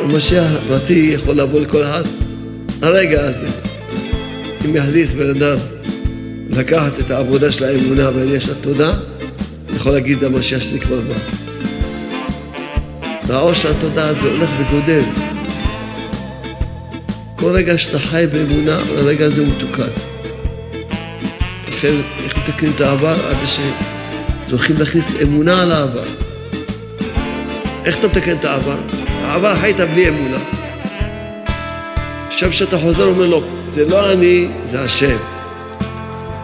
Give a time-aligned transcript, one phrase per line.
[0.00, 2.02] המשיח הפרטי יכול לבוא לכל אחד
[2.82, 3.48] הרגע הזה.
[4.64, 5.56] אם יחליט בן אדם
[6.50, 8.94] לקחת את העבודה של האמונה ויש לה תודה,
[9.74, 11.14] יכול להגיד המשיח שלי כבר בא.
[13.26, 15.02] והאור של התודה הזה הולך וגודל.
[17.36, 19.90] כל רגע שאתה חי באמונה, הרגע הזה הוא מתוקן.
[21.68, 23.16] לכן, איך מתקנים את העבר?
[23.28, 23.36] עד
[24.48, 26.04] שזוכים להכניס אמונה על העבר.
[27.84, 28.99] איך אתה מתקן את העבר?
[29.30, 30.36] העבר חיית בלי אמונה.
[32.26, 35.16] עכשיו כשאתה חוזר אומר לו, זה לא אני, זה השם.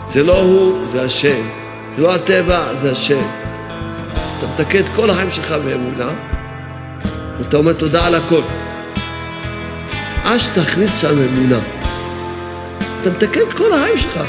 [0.08, 1.42] זה לא הוא, זה השם.
[1.92, 3.20] זה לא הטבע, זה השם.
[4.38, 6.08] אתה מתקן את כל החיים שלך באמונה,
[7.38, 8.42] ואתה אומר תודה על הכל.
[10.24, 11.60] עד שתכניס שם אמונה.
[13.00, 14.20] אתה מתקן את כל החיים שלך.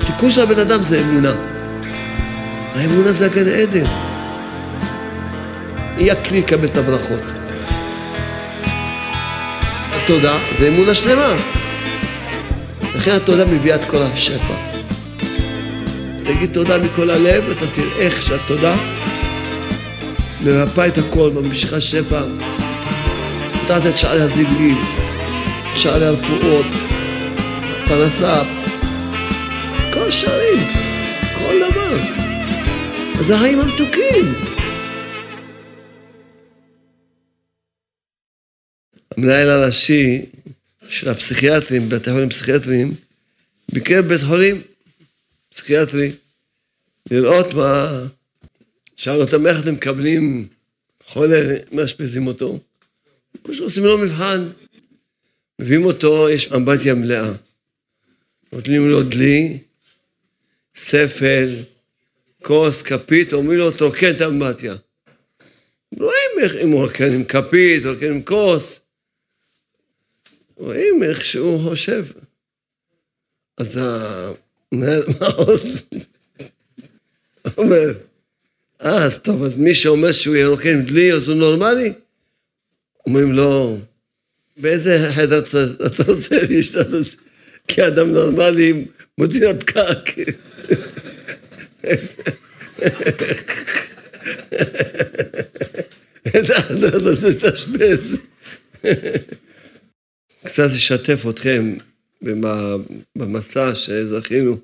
[0.00, 1.32] התיקון של הבן אדם זה אמונה.
[2.74, 4.09] האמונה זה הגן עדן.
[6.00, 7.32] היא הכלי לקבל את הברכות.
[9.92, 11.34] התודה זה אמונה שלמה.
[12.94, 14.54] לכן התודה מביאה את כל השפע.
[16.24, 18.74] תגיד תודה מכל הלב, אתה תראה איך שהתודה
[20.40, 22.22] מרפא את הכל, ממשיכה שפע.
[23.60, 24.84] פותחת את שערי הזיגלים,
[25.74, 26.66] שערי הרפואות,
[27.88, 28.42] פרנסה,
[29.92, 30.58] כל השערים,
[31.38, 31.98] כל דבר.
[33.20, 34.49] אז החיים המתוקים.
[39.20, 40.26] המנהל הראשי
[40.88, 42.94] של הפסיכיאטרים, בתי חולים פסיכיאטריים,
[43.72, 44.62] ביקר בבית חולים
[45.50, 46.10] פסיכיאטרי,
[47.10, 48.02] לראות מה...
[48.96, 50.48] שאל אותם איך אתם מקבלים
[51.06, 52.58] חולה, מאשפזים אותו.
[53.42, 54.48] פשוט עושים לו מבחן.
[55.58, 57.32] מביאים אותו, יש אמבטיה מלאה.
[58.52, 59.58] נותנים לו דלי,
[60.74, 61.56] ספל,
[62.42, 64.74] כוס, כפית, אומרים לו, תרוקן את האמבטיה.
[65.98, 68.79] רואים איך, אם הוא רוקן עם כפית, רוקן עם כוס.
[70.60, 72.06] רואים איך שהוא חושב.
[73.58, 75.82] אז המנהל מעוז
[77.58, 77.92] אומר,
[78.82, 81.92] אה, אז טוב, אז מי שאומר שהוא ירוקן דלי, אז הוא נורמלי?
[83.06, 83.78] אומרים לו,
[84.56, 85.42] באיזה חדר
[85.86, 87.16] אתה רוצה להשתמש?
[87.68, 88.84] כי אדם נורמלי
[89.18, 90.10] מוציא לפקק.
[96.34, 98.18] איזה חדר אתה רוצה להתאשפז?
[100.44, 101.76] קצת לשתף אתכם
[103.16, 104.58] במסע שזכינו,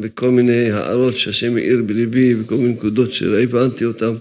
[0.00, 4.14] בכל מיני הערות שהשם האיר בליבי, בכל מיני נקודות שהבנתי אותן,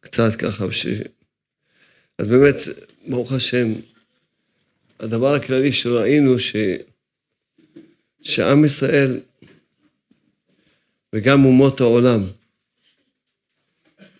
[0.00, 0.72] קצת ככה.
[0.72, 0.86] ש...
[2.18, 2.56] אז באמת,
[3.06, 3.72] ברוך השם,
[5.00, 6.56] הדבר הכללי שראינו, ש...
[8.22, 9.20] שעם ישראל
[11.12, 12.22] וגם אומות העולם,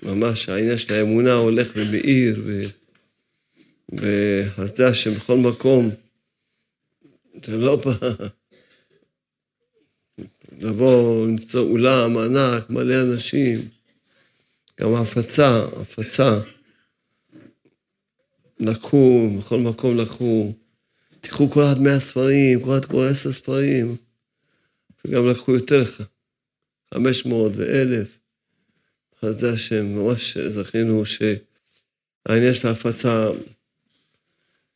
[0.02, 2.60] ממש העניין של האמונה הולך ומאיר, ו...
[3.92, 5.90] וחסדה שבכל מקום,
[7.44, 7.92] זה לא בא
[10.58, 13.68] לבוא, למצוא אולם ענק, מלא אנשים,
[14.80, 16.40] גם הפצה, הפצה.
[18.60, 20.52] לקחו, בכל מקום לקחו,
[21.20, 23.96] תיקחו כל אחד מאה ספרים, כל אחד קורא עשר ספרים,
[25.04, 25.84] וגם לקחו יותר,
[26.94, 28.18] חמש מאות ואלף.
[29.22, 33.30] אז זה השם, ממש זכינו שהעניין של ההפצה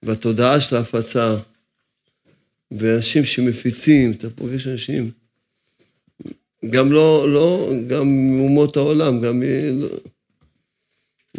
[0.02, 1.36] והתודעה של ההפצה,
[2.70, 5.10] ואנשים שמפיצים, אתה פוגש אנשים,
[6.70, 9.42] גם לא, לא, גם מאומות העולם, גם...
[9.72, 9.88] לא,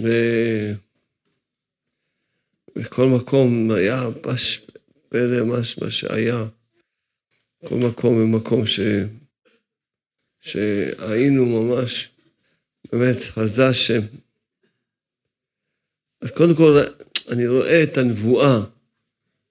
[0.02, 0.10] ו...
[2.76, 4.62] בכל מקום היה פש
[5.10, 6.46] פלא מה, שהיה.
[7.66, 8.80] כל מקום ומקום ש...
[10.42, 12.10] שהיינו ממש,
[12.92, 14.02] באמת, חזה השם.
[16.22, 16.78] אז קודם כל,
[17.30, 18.60] אני רואה את הנבואה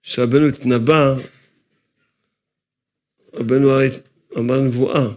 [0.03, 1.15] שרבנו התנבא,
[3.35, 3.89] רבנו הרי
[4.39, 5.15] אמר נבואה,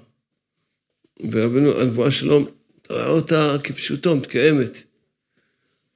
[1.31, 2.47] ורבנו, הנבואה שלו,
[2.81, 4.77] אתה רואה אותה כפשוטו, מתקיימת.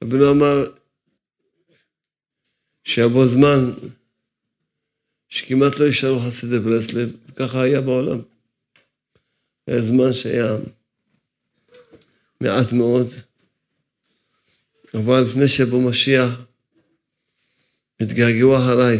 [0.04, 0.72] רבנו אמר,
[2.84, 3.72] שיבוא זמן
[5.28, 8.18] שכמעט לא יישארו חסידי ברסלב, וככה היה בעולם.
[9.66, 10.56] היה זמן שהיה
[12.40, 13.06] מעט מאוד,
[14.94, 16.46] אבל לפני שיבוא משיח,
[18.00, 18.98] התגעגעו אחריי.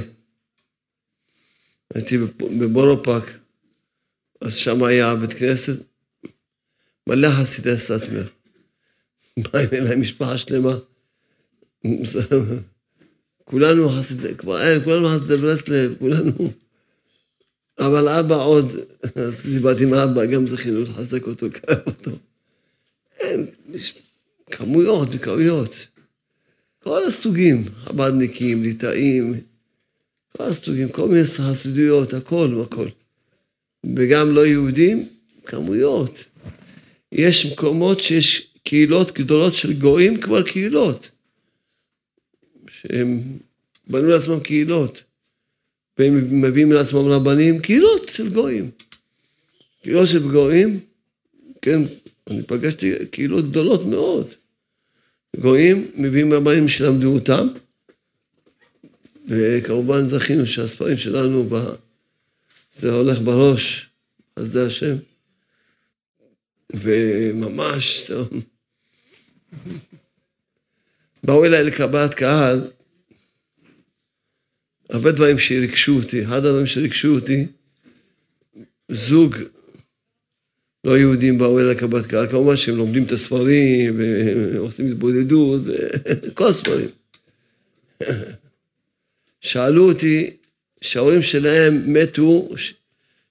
[1.94, 2.18] הייתי
[2.58, 3.22] בבורופק,
[4.40, 5.82] אז שם היה בית כנסת,
[7.06, 8.28] מלא חסידי סאטמר.
[9.52, 10.76] באים אליי משפחה שלמה.
[13.44, 16.32] כולנו חסידי, כבר אין, כולנו חסידי ברסלב, כולנו.
[17.78, 18.72] אבל אבא עוד,
[19.26, 22.10] אז דיברתי עם אבא, גם זכינו לחזק אותו, קרב אותו.
[23.20, 23.46] אין,
[24.50, 25.86] כמויות וכמויות.
[26.86, 29.34] כל הסוגים, חב"דניקים, ליטאים,
[30.36, 32.88] כל הסוגים, כל מיני חסידויות, הכל, הכל.
[33.96, 35.08] וגם לא יהודים,
[35.46, 36.24] כמויות.
[37.12, 41.10] יש מקומות שיש קהילות גדולות של גויים, כבר קהילות.
[42.70, 43.20] שהם
[43.86, 45.02] בנו לעצמם קהילות.
[45.98, 48.70] והם מביאים לעצמם רבנים, קהילות של גויים.
[49.82, 50.80] קהילות של גויים,
[51.62, 51.82] כן,
[52.30, 54.26] אני פגשתי קהילות גדולות מאוד.
[55.40, 57.48] גויים מביאים רבנים שלמדו אותם,
[59.28, 61.54] וכמובן זכינו שהספרים שלנו, ב...
[62.76, 63.90] זה הולך בראש,
[64.38, 64.96] חסדי השם.
[66.72, 68.10] וממש.
[71.24, 72.70] באו אליי לקבלת קהל,
[74.90, 76.24] הרבה דברים שריגשו אותי.
[76.24, 77.46] אחד הדברים שריגשו אותי,
[78.88, 79.36] זוג
[80.86, 84.00] לא יהודים באו אליי לקבלת קהל, כמובן שהם לומדים את הספרים,
[84.54, 86.88] ועושים התבודדות, וכל הספרים.
[89.40, 90.36] שאלו אותי
[90.80, 92.48] שההורים שלהם מתו,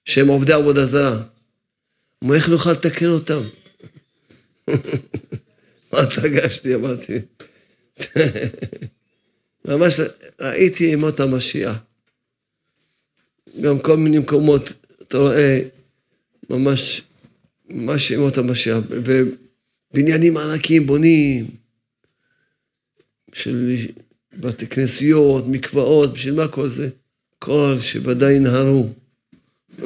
[0.04, 1.22] שהם עובדי עבודה זרה.
[2.24, 3.42] אמרו, איך נוכל לתקן אותם?
[5.92, 7.18] מה התרגשתי, אמרתי.
[9.64, 10.00] ממש
[10.40, 11.76] ראיתי ימות המשיח.
[13.60, 14.72] גם כל מיני מקומות,
[15.02, 15.60] אתה רואה,
[16.50, 17.02] ממש,
[17.68, 18.78] ממש ימות המשיח.
[18.88, 21.46] ובניינים ענקיים בונים,
[23.32, 23.76] של
[24.32, 26.88] בתי כנסיות, מקוואות, בשביל מה כל זה?
[27.38, 28.88] כל שבוודאי ינהרו.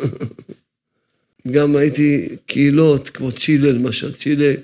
[1.53, 4.55] גם ראיתי קהילות, כמו צ'ילה למשל, צ'ילה,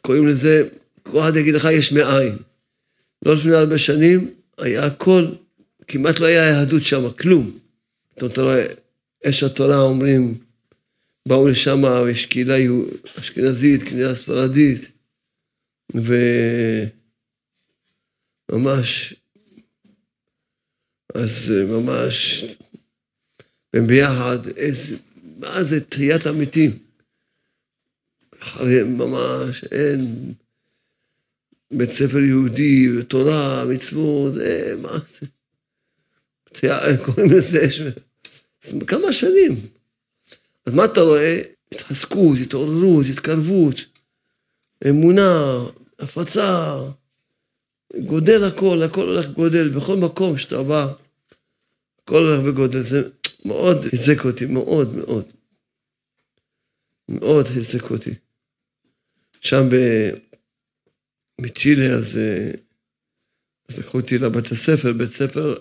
[0.00, 0.68] קוראים לזה,
[1.02, 2.36] כל אחד יגיד לך יש מאין.
[3.26, 5.26] לא לפני הרבה שנים, היה הכל,
[5.88, 7.58] כמעט לא היה יהדות שם, כלום.
[8.14, 8.66] אתה רואה,
[9.26, 10.34] אש התורה אומרים,
[11.26, 12.54] באו לשם, יש קהילה
[13.20, 14.90] אשכנזית, קהילה ספרדית,
[18.50, 19.14] וממש,
[21.14, 22.44] אז ממש,
[23.74, 24.96] הם ביחד, איזה,
[25.38, 26.78] מה זה תחיית המתים.
[28.84, 30.32] ממש, אין...
[31.70, 35.26] בית ספר יהודי, תורה, מצוות, זה, מה זה?
[37.04, 37.68] קוראים לזה
[38.86, 39.75] כמה שנים.
[40.66, 41.40] אז מה אתה רואה?
[41.72, 43.76] התחזקות, התעוררות, התקרבות,
[44.88, 45.56] אמונה,
[45.98, 46.78] הפצה,
[48.06, 50.92] גודל הכל, הכל הולך גודל, בכל מקום שאתה בא,
[52.02, 52.82] הכל הולך וגודל.
[52.82, 53.02] זה
[53.44, 55.24] מאוד חיזק אותי, מאוד מאוד.
[57.08, 58.14] מאוד חיזק אותי.
[59.40, 59.76] שם ב...
[61.40, 62.50] מצ'ילה, אז, אה,
[63.68, 65.54] אז לקחו אותי לבית הספר, בית ספר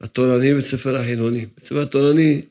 [0.00, 1.46] התורני, בית ספר החילוני.
[1.46, 2.42] בית ספר התורני,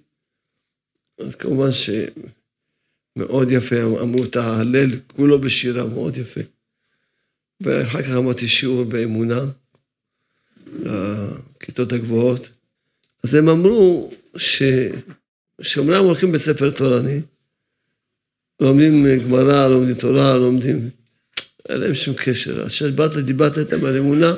[1.27, 6.41] אז כמובן שמאוד יפה, אמרו את ההלל כולו בשירה, מאוד יפה.
[7.61, 9.41] ואחר כך אמרתי שיעור באמונה,
[10.79, 12.49] לכיתות הגבוהות.
[13.23, 14.63] אז הם אמרו ש...
[15.61, 17.21] שאומנם הולכים בית ספר תורני,
[18.59, 20.89] לומדים גמרא, לומדים תורה, לומדים...
[21.69, 22.63] אין להם שום קשר.
[22.63, 24.33] עד שבאת, דיברת איתם על אמונה,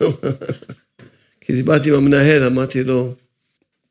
[1.40, 3.14] כי דיברתי עם המנהל, אמרתי לו,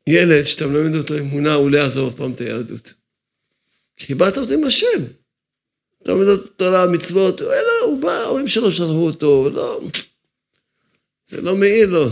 [0.06, 2.92] ילד שאתה מלמד אותו אמונה, הוא לא יעזוב אף פעם את היהדות.
[3.96, 5.04] כי דיברת אותו עם השם.
[6.02, 9.80] אתה מלמד אותו תורה, מצוות, אלא, הוא בא, ההורים שלו שלחו אותו, לא...
[11.26, 12.08] זה לא מעיר לו.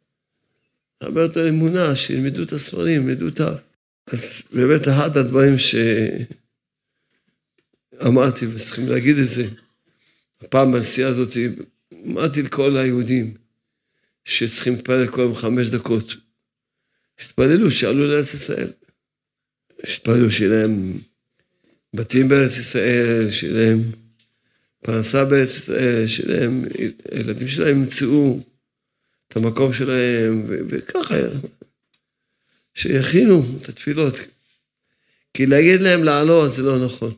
[1.00, 3.56] הרבה יותר אמונה, שילמדו את הספרים, ילמדו את ה...
[4.06, 5.74] אז באמת אחד הדברים ש...
[8.06, 9.48] אמרתי, וצריכים להגיד את זה,
[10.40, 11.36] הפעם בנסיעה הזאת,
[12.06, 13.34] אמרתי לכל היהודים
[14.24, 16.14] שצריכים להתפלל כל יום חמש דקות,
[17.18, 18.72] שהתפללו, שעלו לארץ ישראל.
[19.84, 20.98] שהתפללו שיהיה להם
[21.94, 23.82] בתים בארץ ישראל, שיהיה להם
[24.82, 26.64] פרנסה בארץ ישראל, שיהיה להם,
[27.12, 28.40] הילדים שלהם ימצאו
[29.28, 31.14] את המקום שלהם, וככה,
[32.74, 34.14] שיכינו את התפילות.
[35.34, 37.14] כי להגיד להם לעלות זה לא נכון.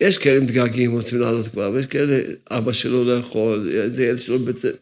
[0.00, 4.38] יש כאלה מתגעגעים, רוצים לעלות כבר, ויש כאלה, אבא שלו לא יכול, איזה ילד שלו
[4.38, 4.76] בבית ספר.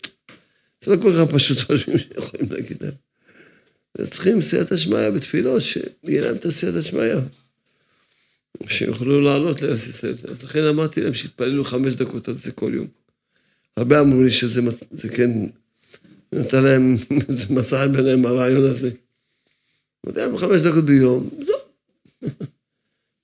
[0.85, 2.95] זה לא כל כך פשוט חושבים שיכולים להגיד להם.
[4.11, 7.15] צריכים סייעתא שמיא בתפילות, שיהיה להם את הסייעתא שמיא.
[8.69, 10.15] שיוכלו לעלות לארץ ישראל.
[10.29, 12.87] אז לכן אמרתי להם שיתפללו חמש דקות על זה כל יום.
[13.77, 14.61] הרבה אמרו לי שזה
[14.91, 15.31] זה כן,
[16.33, 16.97] נתן להם,
[17.29, 18.91] זה מצא ביניהם הרעיון הזה.
[20.07, 21.59] אמרתי להם חמש דקות ביום, זהו.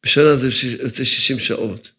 [0.04, 0.48] בשנה זה
[0.82, 1.90] יוצא 60 שעות.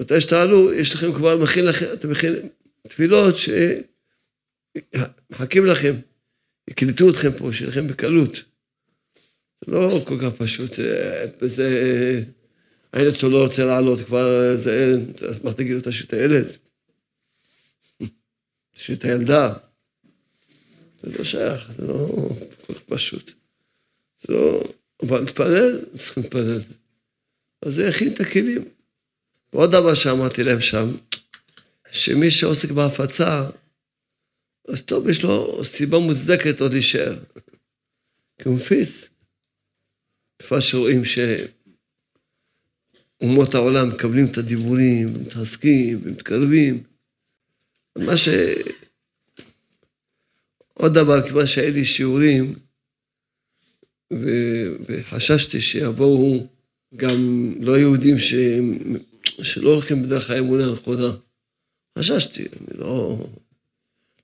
[0.00, 2.48] מתי שתעלו, יש לכם כבר, מכין לכם, אתם מכינים
[2.88, 3.34] תפילות
[4.96, 5.94] שמחכים לכם,
[6.70, 8.42] יקלטו אתכם פה, שיהיה לכם בקלות.
[9.64, 10.70] זה לא כל כך פשוט.
[11.40, 12.22] זה,
[12.92, 14.94] הילד שלו לא רוצה לעלות, כבר זה,
[15.28, 16.46] אז מה תגיד לו, תשאיר את הילד?
[18.74, 19.52] תשאיר את הילדה.
[21.02, 22.28] זה לא שייך, זה לא
[22.66, 23.32] כל כך פשוט.
[24.22, 24.62] זה לא...
[25.02, 26.60] אבל להתפלל, צריכים להתפלל.
[27.62, 28.64] אז זה הכין את הכלים.
[29.52, 30.96] ועוד דבר שאמרתי להם שם,
[31.92, 33.46] שמי שעוסק בהפצה,
[34.68, 37.18] אז טוב, יש לו סיבה מוצדקת עוד להישאר.
[38.38, 39.08] כי הוא מפיץ.
[40.36, 41.02] תקופה שרואים
[43.20, 46.82] שאומות העולם מקבלים את הדיבורים, מתעסקים, ומתקרבים.
[47.98, 48.28] מה ש...
[50.74, 52.54] עוד דבר, כיוון שהיו לי שיעורים,
[54.12, 54.26] ו...
[54.88, 56.46] וחששתי שיבואו
[56.96, 58.34] גם לא יהודים ש...
[59.42, 61.16] שלא הולכים בדרך האמונה הנכונה.
[61.98, 63.26] חששתי, אני לא,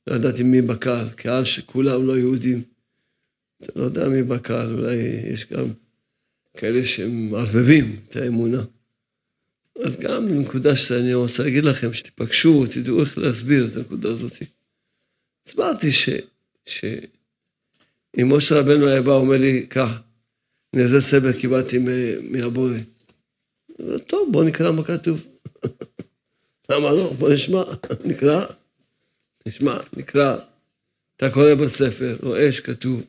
[0.07, 2.63] לא ידעתי מי בקהל, קהל שכולם לא יהודים.
[3.63, 4.95] אתה לא יודע מי בקהל, אולי
[5.33, 5.67] יש גם
[6.57, 8.65] כאלה שמערבבים את האמונה.
[9.85, 14.33] אז גם נקודה שאני רוצה להגיד לכם, שתיפגשו, תדעו איך להסביר את הנקודה הזאת.
[15.47, 16.09] הסברתי ש...
[16.67, 16.85] ש...
[18.21, 20.01] אם משה רבנו היה בא, אומר לי, כך,
[20.73, 21.79] הנה זה סבל קיבלתי
[22.23, 22.75] מהבורא.
[24.07, 25.27] טוב, בוא נקרא מה כתוב.
[26.71, 27.13] למה לא?
[27.19, 27.63] בוא נשמע,
[28.05, 28.47] נקרא,
[29.47, 30.37] נשמע, נקרא.
[31.17, 33.03] אתה קורא בספר, רואה שכתוב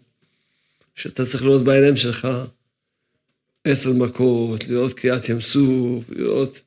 [0.95, 2.27] שאתה צריך לראות בעיניים שלך
[3.63, 6.61] עשר מכות, לראות קריעת ים סוף, לראות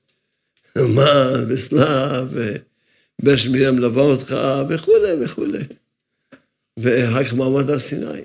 [0.77, 2.29] מן וסלב,
[3.23, 4.37] ובש מרים לבא אותך,
[4.71, 5.65] וכולי וכולי.
[6.79, 8.23] ואחר כך מעמד הר סיני.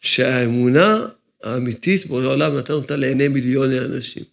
[0.00, 1.08] שהאמונה
[1.42, 4.24] האמיתית בורא העולם נתן אותה לעיני מיליוני אנשים.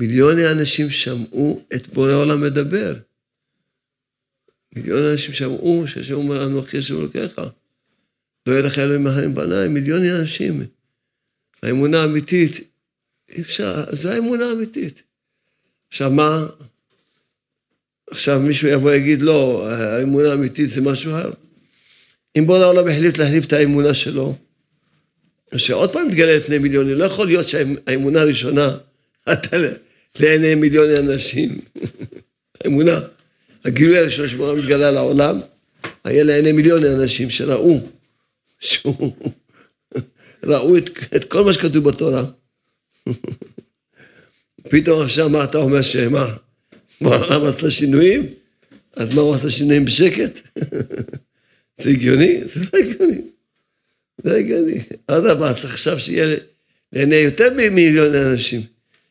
[0.00, 2.94] מיליוני אנשים שמעו את בורא העולם מדבר.
[4.76, 7.40] מיליוני אנשים שמעו שהשם אומר לנו, אחי השם אלוקיך.
[8.46, 10.66] לא יהיה לך אלוהים אחרים בניי, מיליוני אנשים.
[11.62, 12.60] האמונה האמיתית,
[13.28, 15.02] אי אפשר, זו האמונה האמיתית.
[15.88, 16.46] עכשיו מה?
[18.10, 21.30] עכשיו מישהו יבוא ויגיד, לא, האמונה האמיתית זה משהו אחר.
[22.38, 24.36] אם בורא העולם החליט להחליף את האמונה שלו,
[25.56, 28.78] שעוד פעם מתגלה לפני מיליונים, לא יכול להיות שהאמונה הראשונה
[29.32, 29.56] אתה
[30.20, 31.60] לעיני מיליוני אנשים.
[32.60, 33.00] האמונה,
[33.64, 35.40] הגילוי הראשון שבורא מתגלה לעולם,
[36.04, 37.80] היה לעיני מיליוני אנשים שראו,
[38.60, 39.12] שהוא,
[40.44, 42.24] ראו את, את כל מה שכתוב בתורה.
[44.70, 46.36] פתאום עכשיו מה אתה אומר שמה,
[47.00, 48.26] בעולם עשה שינויים?
[48.96, 50.40] אז מה הוא עשה שינויים בשקט?
[51.80, 52.40] זה הגיוני?
[52.44, 53.20] זה לא הגיוני.
[54.18, 54.80] זה הגיוני.
[55.06, 56.36] אדרבה, צריך עכשיו שיהיה
[56.92, 58.62] לעיני יותר ממיליון אנשים,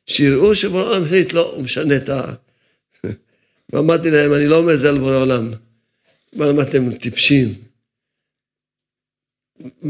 [0.06, 2.34] שיראו שבורא העולם החליט, לא, הוא משנה את ה...
[3.74, 5.50] ואמרתי להם, אני לא אומר זה על בורא עולם.
[6.34, 7.54] מה אתם טיפשים?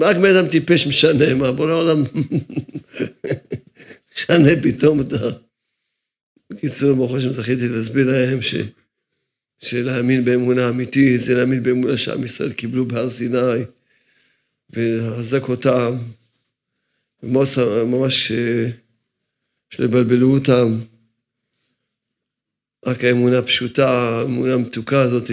[0.02, 2.04] רק בן אדם טיפש משנה, מה בורא עולם
[4.16, 5.18] משנה פתאום את ה...
[6.50, 8.56] בקיצור, ברוך השם זכיתי להסביר להם ש...
[9.60, 13.64] שלהאמין באמונה אמיתית זה להאמין באמונה שעם ישראל קיבלו בהר סיני.
[14.70, 15.98] ולחזק אותם,
[17.24, 18.32] ממש
[19.70, 20.78] שלא יבלבלו אותם.
[22.86, 25.32] רק האמונה הפשוטה, האמונה המתוקה הזאת,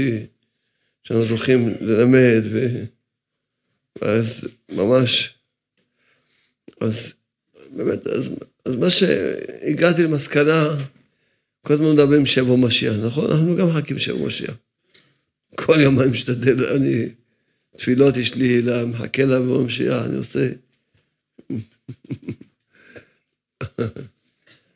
[1.03, 2.85] שאנחנו זוכים ללמד, ו...
[4.03, 5.35] ואז ממש,
[6.81, 7.13] אז
[7.77, 8.29] באמת, אז,
[8.65, 10.69] אז מה שהגעתי למסקנה,
[11.63, 13.31] כל הזמן מדברים שיבוא משיח, נכון?
[13.31, 14.55] אנחנו גם מחכים שיבוא משיח.
[15.55, 17.09] כל יום אני משתדל, אני
[17.77, 20.49] תפילות יש לי למחכה לה במשיח, אני עושה...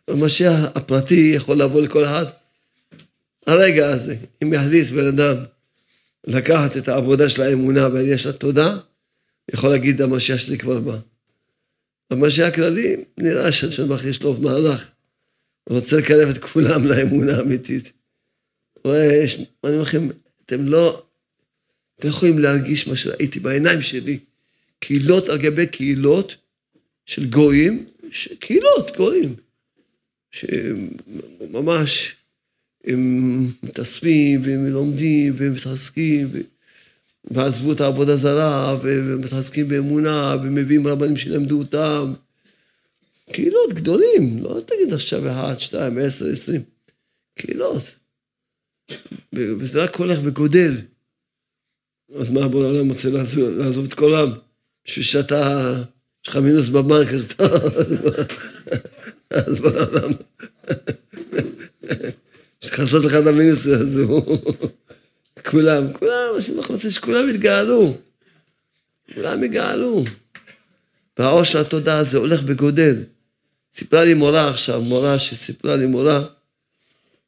[0.08, 2.24] המשיח הפרטי יכול לבוא לכל אחד.
[3.46, 5.36] הרגע הזה, אם יחליט בן אדם
[6.26, 8.78] לקחת את העבודה של האמונה והעלייה של התודה,
[9.52, 10.98] יכול להגיד, המשיח שלי כבר בא.
[12.10, 14.90] המשיח הכללי, נראה שהשנבח יש לו מהלך.
[15.64, 17.92] הוא רוצה לקרב את כולם לאמונה האמיתית.
[18.84, 20.08] רואה, אני אומר לכם,
[20.46, 21.02] אתם לא
[22.00, 24.18] אתם יכולים להרגיש מה שראיתי בעיניים שלי.
[24.78, 26.36] קהילות על גבי קהילות
[27.06, 27.86] של גויים,
[28.38, 29.34] קהילות, גויים,
[30.30, 32.16] שממש
[32.84, 36.28] הם מתאספים והם לומדים והם מתעסקים
[37.24, 42.14] ועזבו את העבודה זרה ומתעסקים באמונה ומביאים רבנים שילמדו אותם.
[43.32, 46.62] קהילות גדולים, לא תגיד עכשיו אחד, שתיים, עשר, עשרים,
[47.34, 47.94] קהילות.
[49.32, 50.76] וזה רק הולך וגודל.
[52.16, 54.30] אז מה בורא העולם רוצה לעזוב, לעזוב את כל העם?
[54.84, 55.74] בשביל שאתה,
[56.24, 57.44] יש לך מינוס בבנק, אז אתה...
[59.48, 60.12] אז בורא העולם...
[62.62, 62.70] יש
[63.04, 64.04] לך את המינוס הזה.
[65.50, 67.96] כולם, כולם, השם רוצה שכולם יתגאלו.
[69.14, 70.04] כולם יגאלו.
[71.18, 72.96] והעושר התודעה הזה הולך וגודל.
[73.74, 76.24] סיפרה לי מורה עכשיו, מורה שסיפרה לי מורה,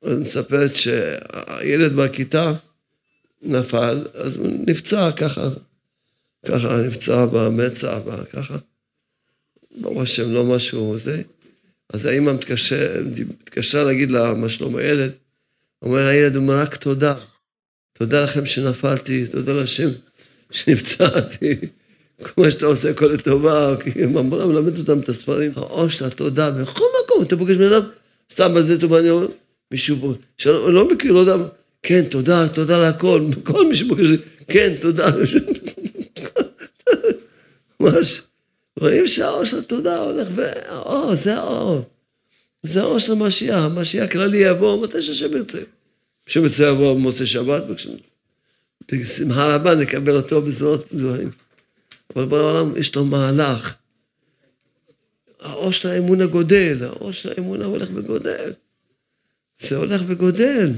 [0.05, 2.53] מספרת שהילד בכיתה
[3.43, 5.49] נפל, אז הוא נפצע ככה,
[6.47, 7.99] ככה נפצע במצע,
[8.33, 8.57] ככה.
[9.81, 11.23] ברוך השם, לא משהו זה.
[11.89, 15.12] אז האמא מתקשרה להגיד לה מה שלום הילד.
[15.83, 17.15] אומר הילד, הוא אומר רק תודה.
[17.93, 19.89] תודה לכם שנפלתי, תודה לשם
[20.51, 21.55] שנפצעתי.
[22.25, 25.51] כמו שאתה עושה כל הטובה, כי המורה מלמד אותם את הספרים.
[25.57, 27.83] העושר, התודה, בכל מקום, אתה פוגש בן אדם,
[28.33, 29.27] סתם בזה טובה, אני אומר,
[29.71, 31.37] מישהו פה, שאני לא מכיר, לא יודע,
[31.83, 34.07] כן, תודה, תודה להכל, כל מי שפוגש,
[34.49, 35.11] כן, תודה.
[37.81, 38.23] ממש,
[38.81, 41.85] רואים שהאור של התודה הולך, והאור, זה האור.
[42.62, 45.61] זה האור של המשיח, המשיח הכללי יבוא מתי שהשם ירצה.
[46.28, 47.62] השם ירצה יבוא במוצאי שבת,
[48.92, 51.31] בשמחה רבה נקבל אותו בזרועות פתוחים.
[52.16, 53.75] אבל בעולם יש לו מהלך.
[55.40, 58.52] האור של האמונה גודל, האור של האמונה הולך וגודל.
[59.61, 60.71] זה הולך וגודל.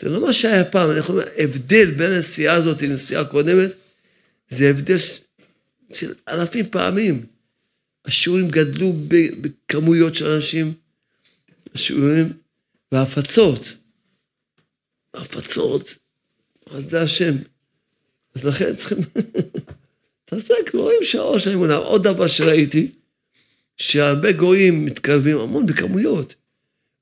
[0.00, 3.70] זה לא מה שהיה פעם, אני יכול לומר, הבדל בין הנסיעה הזאת לנסיעה הקודמת,
[4.48, 4.96] זה הבדל
[5.92, 7.26] של אלפים פעמים.
[8.04, 8.92] השיעורים גדלו
[9.40, 10.74] בכמויות של אנשים,
[11.74, 12.32] השיעורים,
[12.92, 13.74] וההפצות.
[15.14, 15.98] ההפצות,
[16.70, 17.34] אז זה השם.
[18.34, 18.98] אז לכן צריכים...
[20.24, 21.74] תעסק, רואים שהאור של האמונה.
[21.74, 22.90] עוד דבר שראיתי,
[23.76, 26.34] שהרבה גויים מתקרבים המון בכמויות.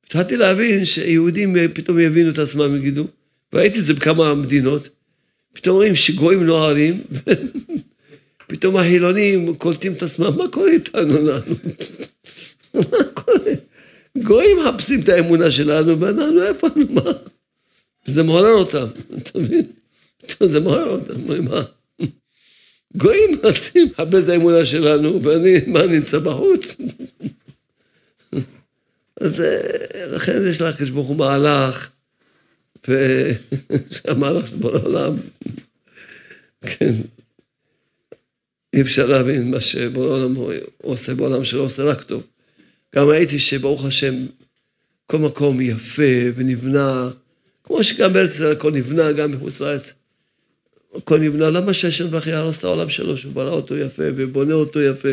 [0.07, 3.07] התחלתי להבין שיהודים פתאום יבינו את עצמם, יגידו,
[3.53, 4.89] וראיתי את זה בכמה מדינות,
[5.53, 7.05] פתאום רואים שגויים נוהרים,
[8.49, 11.55] פתאום החילונים קולטים את עצמם, מה קורה איתנו לנו?
[12.75, 13.53] מה קורה?
[14.19, 17.11] גויים מחפשים את האמונה שלנו, ואנחנו איפה, מה?
[18.09, 18.87] וזה מעורר אותם,
[19.19, 19.67] אתה מבין?
[20.43, 21.63] זה מעורר אותם, מה?
[22.97, 26.77] גויים רצים לחפש האמונה שלנו, ואני, מה, נמצא בחוץ?
[29.21, 31.91] אז אה, לכן יש לקדוש ברוך הוא מהלך,
[32.89, 35.15] והמהלך של בורא עולם,
[36.61, 36.91] כן,
[38.73, 40.35] אי אפשר להבין מה שבורא עולם
[40.83, 42.27] עושה בעולם שלו, עושה רק טוב.
[42.95, 44.15] גם ראיתי שברוך השם,
[45.07, 46.03] כל מקום יפה
[46.35, 47.11] ונבנה,
[47.65, 49.95] כמו שגם בארץ ישראל הכל נבנה, גם בחוץ לארץ.
[50.97, 54.81] הכל נבנה, למה שהשם בכי יהרוס את העולם שלו, שהוא ברא אותו יפה ובונה אותו
[54.81, 55.09] יפה?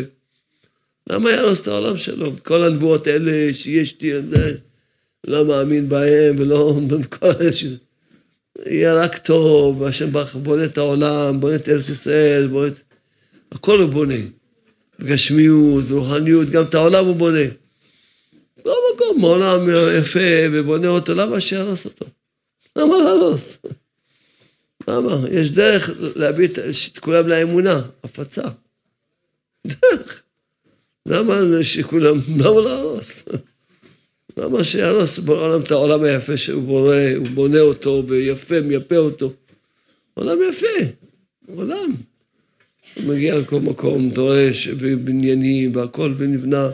[1.10, 2.32] למה יהרוס את העולם שלו?
[2.42, 4.12] כל הנבואות האלה שיש לי,
[5.24, 6.80] לא מאמין בהם ולא.
[8.66, 12.80] יהיה רק טוב, והשם ברוך בונה את העולם, בונה את ארץ ישראל, בונה את...
[13.52, 14.14] הכל הוא בונה.
[15.00, 17.61] גשמיות, רוחניות, גם את העולם הוא בונה.
[18.64, 20.20] לא מקום, העולם יפה
[20.52, 22.06] ובונה אותו, למה שיהרוס אותו?
[22.76, 23.58] למה להרוס?
[24.88, 25.28] למה?
[25.30, 28.42] יש דרך להביא את כולם לאמונה, הפצה.
[29.66, 30.22] דרך.
[31.06, 33.24] למה שכולם, למה להרוס?
[34.36, 39.32] למה שיהרוס בעולם את העולם היפה שהוא בורא, הוא בונה אותו ויפה, מייפה אותו.
[40.14, 40.66] עולם יפה,
[41.56, 41.94] עולם.
[42.94, 46.70] הוא מגיע לכל מקום, דורש, ובניינים, והכל ונבנה.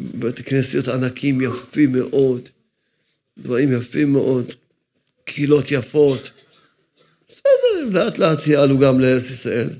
[0.00, 2.48] בתי כנסיות ענקים יפים מאוד,
[3.38, 4.52] דברים יפים מאוד,
[5.24, 6.30] קהילות יפות.
[7.28, 9.70] בסדר, לאט לאט יעלו גם לארץ ישראל.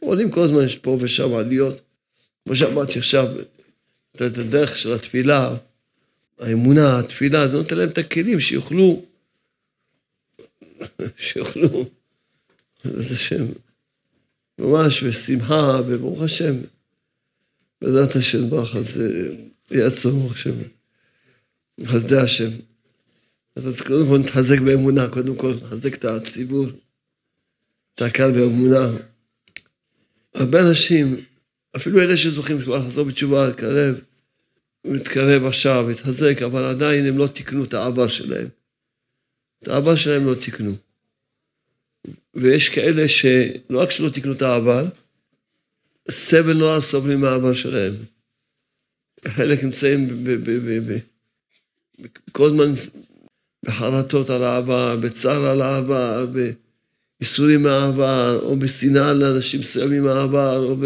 [0.00, 1.80] עולים כל הזמן, יש פה ושם עליות.
[2.44, 3.26] כמו שאמרתי עכשיו,
[4.16, 5.56] את הדרך של התפילה,
[6.38, 9.04] האמונה, התפילה, זה נותן להם את הכלים שיוכלו,
[11.16, 11.84] שיוכלו,
[12.84, 13.46] בעזרת השם,
[14.58, 16.54] ממש בשמחה, וברוך השם,
[17.82, 19.02] בעזרת השם ברוך, אז
[19.70, 20.54] יעצור ברוך השם,
[21.84, 22.50] חסדי השם.
[23.56, 26.66] אז קודם כל נתחזק באמונה, קודם כל, נחזק את הציבור.
[27.94, 28.88] אתה קל באמונה.
[30.34, 31.24] הרבה אנשים,
[31.76, 33.94] אפילו אלה שזוכים כבר לחזור בתשובה, להתקרב,
[34.84, 38.48] מתקרב עכשיו, מתחזק, אבל עדיין הם לא תיקנו את העבר שלהם.
[39.62, 40.72] את העבר שלהם לא תיקנו.
[42.34, 44.84] ויש כאלה שלא רק שלא תיקנו את העבר,
[46.10, 47.94] סבל נורא סובלים מהעבר שלהם.
[49.28, 50.24] חלק נמצאים
[52.32, 52.72] כל הזמן
[53.64, 56.26] בחרטות על העבר, בצער על העבר,
[57.20, 60.76] איסורים מהעבר, או בשנאה לאנשים מסוימים מהעבר, או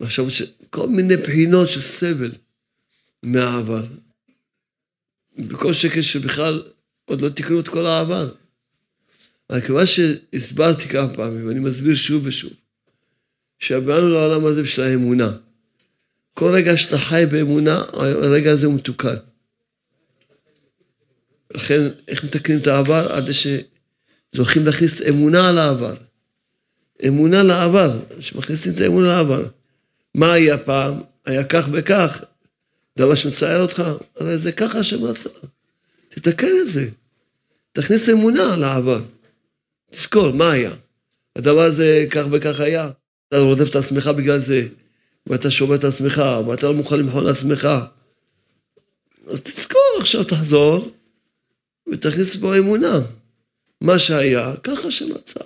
[0.00, 2.32] במחשבות של כל מיני בחינות של סבל
[3.22, 3.84] מהעבר.
[5.38, 6.62] בכל שקל שבכלל
[7.04, 8.34] עוד לא תקנו את כל העבר.
[9.50, 12.52] אבל כיוון שהסברתי כמה פעמים, ואני מסביר שוב ושוב,
[13.58, 15.36] שבאנו לעולם הזה בשביל האמונה.
[16.38, 19.14] כל רגע שאתה חי באמונה, הרגע הזה הוא מתוקן.
[21.54, 23.12] לכן, איך מתקנים את העבר?
[23.12, 23.46] עד ש...
[24.36, 25.94] הולכים להכניס אמונה על העבר.
[27.06, 29.44] אמונה לעבר, שמכניסים את האמונה לעבר.
[30.14, 31.00] מה היה פעם?
[31.26, 32.24] היה כך וכך.
[32.98, 33.82] דבר שמצער אותך,
[34.16, 35.30] הרי זה ככה השם רצה.
[36.08, 36.88] תתקן את זה.
[37.72, 39.02] תכניס אמונה לעבר.
[39.90, 40.72] תזכור, מה היה?
[41.36, 42.90] הדבר הזה כך וכך היה.
[43.28, 44.68] אתה רודף את עצמך בגלל זה,
[45.28, 47.68] ואתה שובר את עצמך, ואתה לא מוכן למחול לעצמך.
[49.26, 50.94] אז תזכור, עכשיו תחזור,
[51.92, 53.00] ותכניס בו אמונה.
[53.80, 55.40] מה שהיה, ככה שמצא.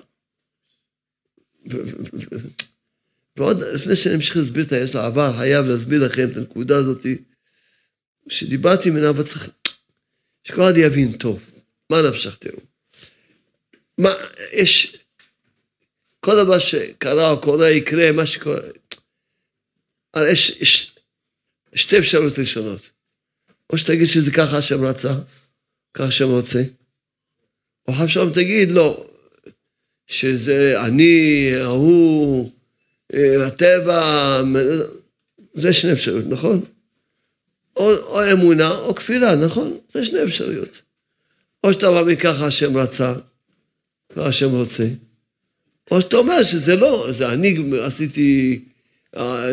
[3.36, 7.06] ועוד לפני שאני אמשיך להסביר את היש לעבר, חייב להסביר לכם את הנקודה הזאת,
[8.28, 9.50] שדיברתי ממנה, אבל צריך
[10.44, 11.40] שכל אחד יבין טוב.
[11.90, 12.58] מה נפשך תראו?
[13.98, 14.10] מה,
[14.52, 14.96] יש,
[16.20, 18.60] כל דבר שקרה או קורה, יקרה, מה שקורה,
[20.14, 20.96] הרי יש, יש
[21.74, 22.90] שתי אפשרויות ראשונות.
[23.72, 25.14] או שתגיד שזה ככה השם רצה,
[25.94, 26.62] ככה השם רוצה,
[27.88, 29.06] או חב שלום תגיד, לא,
[30.06, 32.50] שזה אני, ההוא,
[33.14, 34.42] אה, הטבע,
[35.54, 36.64] זה שני אפשרויות, נכון?
[37.76, 39.78] או, או אמונה או כפירה, נכון?
[39.94, 40.82] זה שני אפשרויות.
[41.64, 43.14] או שאתה מאמין ככה השם רצה,
[44.12, 44.86] ככה השם רוצה,
[45.90, 48.60] או שאתה אומר שזה לא, זה אני עשיתי,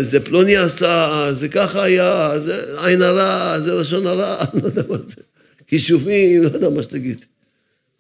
[0.02, 4.98] זה פלוני עשה, זה ככה היה, זה עין הרע, זה לשון הרע, לא יודע מה
[5.06, 5.16] זה,
[5.68, 7.26] כישובים, לא יודע מה שתגיד.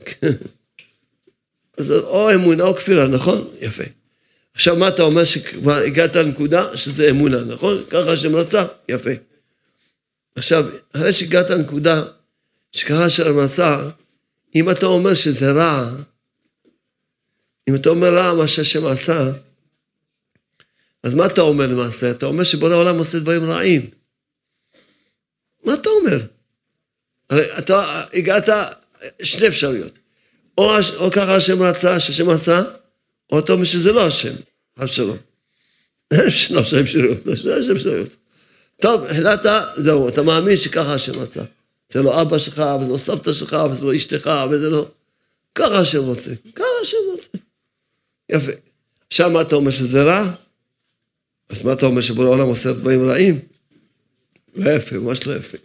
[1.77, 3.49] אז או אמונה או כפירה, נכון?
[3.61, 3.83] יפה.
[4.55, 7.83] עכשיו, מה אתה אומר שכבר הגעת לנקודה שזה אמונה, נכון?
[7.89, 8.65] ככה השם רצה?
[8.89, 9.11] יפה.
[10.35, 12.03] עכשיו, אחרי שהגעת לנקודה
[12.71, 13.89] שככה השם רצה,
[14.55, 15.91] אם אתה אומר שזה רע,
[17.69, 19.31] אם אתה אומר רע מה שהשם עשה,
[21.03, 22.11] אז מה אתה אומר למעשה?
[22.11, 23.89] אתה אומר שבורא העולם עושה דברים רעים.
[25.63, 26.19] מה אתה אומר?
[27.29, 28.49] הרי אתה הגעת
[29.23, 29.99] שני אפשרויות.
[30.57, 32.63] או, או ככה השם רצה, שהשם עשה,
[33.31, 34.33] או אתה אומר שזה לא השם,
[34.79, 35.17] חד שלום.
[36.49, 38.15] לא השם אפשרויות, השם אפשרויות.
[38.81, 41.43] טוב, החלטת, זהו, אתה מאמין שככה השם רצה.
[41.93, 44.87] זה לא אבא שלך, וזה לא סבתא שלך, וזה לא אשתך, וזה לא...
[45.55, 47.37] ככה השם רוצה, ככה השם רוצה.
[48.29, 48.51] יפה.
[49.07, 50.31] עכשיו מה אתה אומר שזה רע?
[51.49, 53.39] אז מה אתה אומר שבורא העולם עושה דברים רעים?
[54.55, 55.57] לא יפה, ממש לא יפה.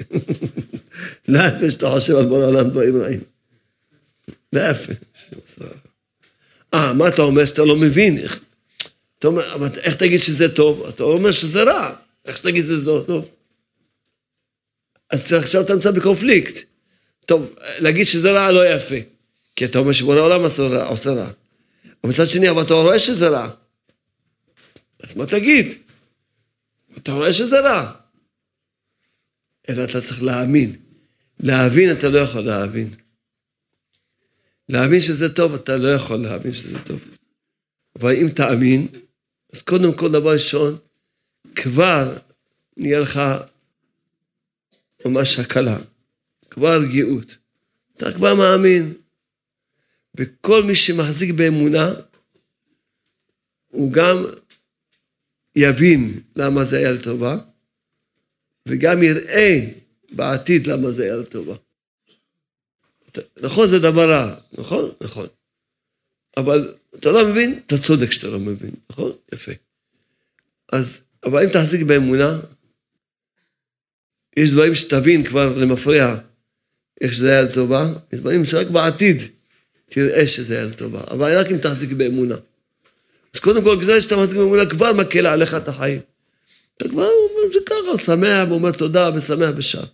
[1.28, 3.20] לא יפה שאתה חושב על בורא העולם דברים רעים.
[4.52, 4.92] לא יפה.
[6.74, 8.18] אה, מה אתה אומר שאתה לא מבין?
[9.18, 10.86] אתה אומר, אבל איך תגיד שזה טוב?
[10.88, 11.94] אתה אומר שזה רע.
[12.24, 13.28] איך שתגיד שזה לא טוב?
[15.10, 16.66] אז עכשיו אתה נמצא בקונפליקט.
[17.26, 18.94] טוב, להגיד שזה רע לא יפה.
[19.56, 20.40] כי אתה אומר שבורא העולם
[20.88, 21.30] עושה רע.
[22.04, 23.50] אבל מצד שני, אבל אתה רואה שזה רע.
[25.04, 25.66] אז מה תגיד?
[26.98, 27.92] אתה רואה שזה רע.
[29.68, 30.76] אלא אתה צריך להאמין.
[31.40, 32.94] להבין אתה לא יכול להבין.
[34.68, 37.00] להבין שזה טוב, אתה לא יכול להבין שזה טוב.
[37.98, 38.88] אבל אם תאמין,
[39.52, 40.78] אז קודם כל, דבר ראשון,
[41.54, 42.18] כבר
[42.76, 43.20] נהיה לך
[45.04, 45.78] ממש הקלה,
[46.50, 47.36] כבר רגיעות.
[47.96, 48.94] אתה כבר מאמין.
[50.14, 51.94] וכל מי שמחזיק באמונה,
[53.68, 54.24] הוא גם
[55.56, 57.38] יבין למה זה היה לטובה,
[58.68, 59.66] וגם יראה
[60.12, 61.54] בעתיד למה זה היה לטובה.
[63.40, 64.90] נכון, זה דבר רע, נכון?
[65.00, 65.26] נכון.
[66.36, 69.12] אבל אתה לא מבין, אתה צודק שאתה לא מבין, נכון?
[69.34, 69.52] יפה.
[70.72, 72.40] אז, אבל אם תחזיק באמונה,
[74.36, 76.16] יש דברים שתבין כבר למפרע
[77.00, 79.22] איך שזה היה לטובה, יש דברים שרק בעתיד
[79.88, 82.36] תראה שזה היה לטובה, אבל רק אם תחזיק באמונה.
[83.34, 86.00] אז קודם כל, בגלל שאתה מחזיק באמונה, כבר מקל עליך את החיים.
[86.76, 89.84] אתה כבר אומר, זה ככה, שמח, ואומר תודה, ושמח בשעה.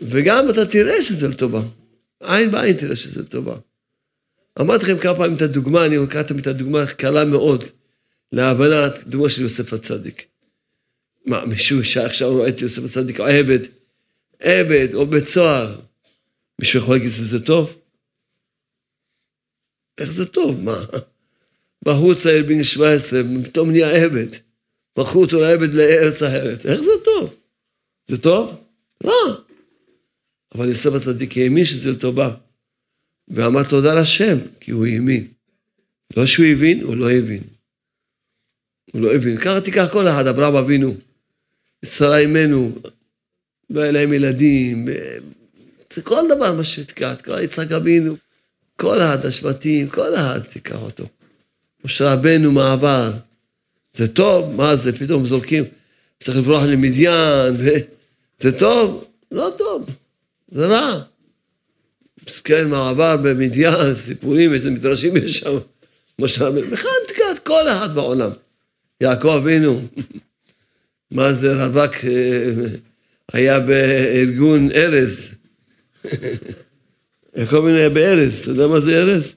[0.00, 1.62] וגם אתה תראה שזה לטובה.
[2.20, 3.56] עין בעין תראה שזה לטובה.
[4.60, 7.64] אמרתי לכם כמה פעמים את הדוגמה, אני לקחתי את הדוגמה קלה מאוד
[8.32, 10.26] להבנת דוגמה של יוסף הצדיק.
[11.26, 13.58] מה, מישהו שעכשיו רואה את יוסף הצדיק עבד,
[14.40, 15.80] עבד או בית סוהר,
[16.58, 17.76] מישהו יכול להגיד שזה טוב?
[19.98, 20.60] איך זה טוב?
[20.60, 20.84] מה?
[21.82, 24.26] בחור צעיר בן 17, פתאום נהיה עבד.
[24.98, 26.66] מכרו אותו לעבד לארץ אחרת.
[26.66, 27.34] איך זה טוב?
[28.08, 28.54] זה טוב?
[29.04, 29.40] לא.
[30.54, 32.34] אבל יוסף הצדיק האמין שזה לטובה.
[33.28, 35.26] ואמר תודה לשם, כי הוא האמין.
[36.16, 37.42] לא שהוא הבין, הוא לא הבין.
[38.92, 39.36] הוא לא הבין.
[39.36, 40.94] ככה תיקח כל אחד, אברהם אבינו,
[41.84, 42.72] שרה אימנו,
[43.70, 44.88] בא אליהם ילדים,
[45.92, 48.16] זה כל דבר מה שתיקח, יצחק אבינו,
[48.76, 51.04] כל אחד, השבטים, כל אחד תיקח אותו.
[51.84, 53.12] משה רבנו מעבר,
[53.94, 55.64] זה טוב, מה זה, פתאום זורקים,
[56.22, 57.56] צריך לברוח למדיין,
[58.40, 59.04] זה טוב?
[59.30, 59.86] לא טוב.
[60.52, 61.02] זה רע.
[62.28, 65.58] מסכן מעבר במדיין, סיפורים, איזה מדרשים יש שם.
[66.18, 68.30] משה רבנו, בכלל תקרא את כל אחד בעולם.
[69.00, 69.80] יעקב אבינו,
[71.10, 72.52] מה זה רווק, אה,
[73.32, 75.34] היה בארגון ארז.
[77.36, 79.34] יעקב אבינו היה בארז, אתה יודע מה זה ארז?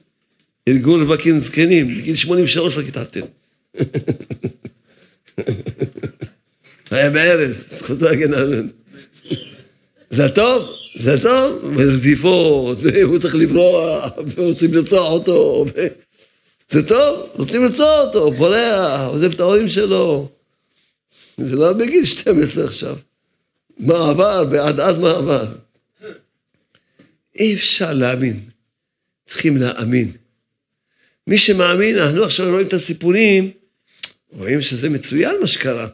[0.68, 3.20] ארגון רווקים זקנים, בגיל 83 רק התחתן.
[6.90, 8.68] היה בארז, זכותו להגן עלינו.
[10.10, 15.64] זה טוב, זה טוב, ורדיפות, והוא צריך לברוח, ורוצים לרצוח אותו.
[16.68, 20.28] זה טוב, רוצים לרצוח אותו, בורח, עוזב את ההורים שלו.
[21.36, 22.96] זה לא בגיל 12 עכשיו.
[23.78, 25.46] מה עבר, ועד אז מה עבר.
[27.34, 28.40] אי אפשר להאמין,
[29.24, 30.12] צריכים להאמין.
[31.26, 33.50] מי שמאמין, אנחנו עכשיו רואים את הסיפורים,
[34.32, 35.86] רואים שזה מצוין מה שקרה.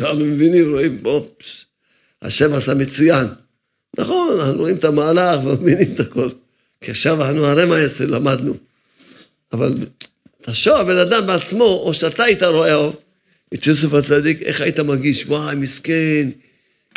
[0.00, 1.26] אנחנו מבינים, רואים, בוא,
[2.22, 3.26] השם עשה מצוין.
[3.98, 6.28] נכון, אנחנו רואים את המהלך ומבינים את הכל.
[6.80, 8.54] כי עכשיו אנחנו הרי מה יעשה, למדנו.
[9.52, 9.74] אבל
[10.40, 12.88] תחשוב, הבן אדם בעצמו, או שאתה היית רואה
[13.54, 15.26] את יוסף הצדיק, איך היית מרגיש?
[15.26, 16.30] וואי, מסכן,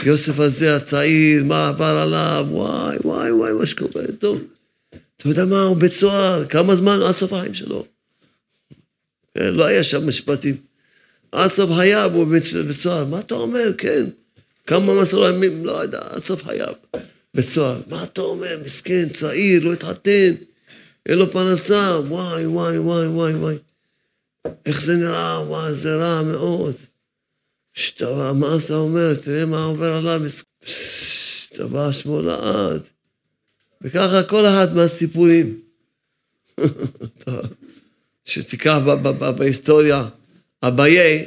[0.03, 4.37] יוסף הזה הצעיר, מה עבר עליו, וואי, וואי, וואי, מה שקורה איתו.
[5.19, 7.01] אתה יודע מה, הוא בית סוהר, כמה זמן?
[7.01, 7.86] עד סוף החיים שלו.
[9.34, 10.58] כן, לא היה שם משפטים.
[11.32, 13.05] עד סוף חייו הוא בבית סוהר.
[13.05, 13.71] מה אתה אומר?
[13.77, 14.05] כן.
[14.67, 16.73] כמה מסורי ימים, לא יודע, עד סוף חייו.
[17.34, 17.82] בית סוהר.
[17.88, 18.58] מה אתה אומר?
[18.65, 20.34] מסכן, צעיר, לא התחתן,
[21.05, 23.55] אין לו פרנסה, וואי, וואי, וואי, וואי, וואי.
[24.65, 25.41] איך זה נראה?
[25.47, 26.73] וואי, זה רע מאוד.
[27.73, 29.15] שטבע, מה אתה אומר?
[29.23, 30.21] תראה מה עובר עליו.
[30.65, 32.82] שטבע שמו לעד.
[33.81, 35.59] וככה כל אחד מהסיפורים.
[38.25, 38.77] שתיקח
[39.37, 40.07] בהיסטוריה,
[40.63, 41.25] אביי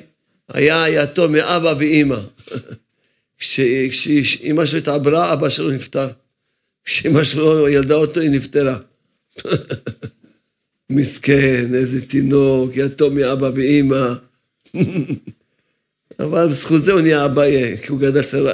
[0.49, 2.21] היה יתום מאבא ואימא.
[3.39, 6.09] כשאימא שלו התעברה, אבא שלו נפטר.
[6.85, 8.79] כשאימא שלו ילדה אותו, היא נפטרה.
[10.91, 14.15] מסכן, איזה תינוק, יתום מאבא ואימא.
[16.21, 18.49] אבל בזכות זה הוא נהיה אביי, כי הוא גדל אצל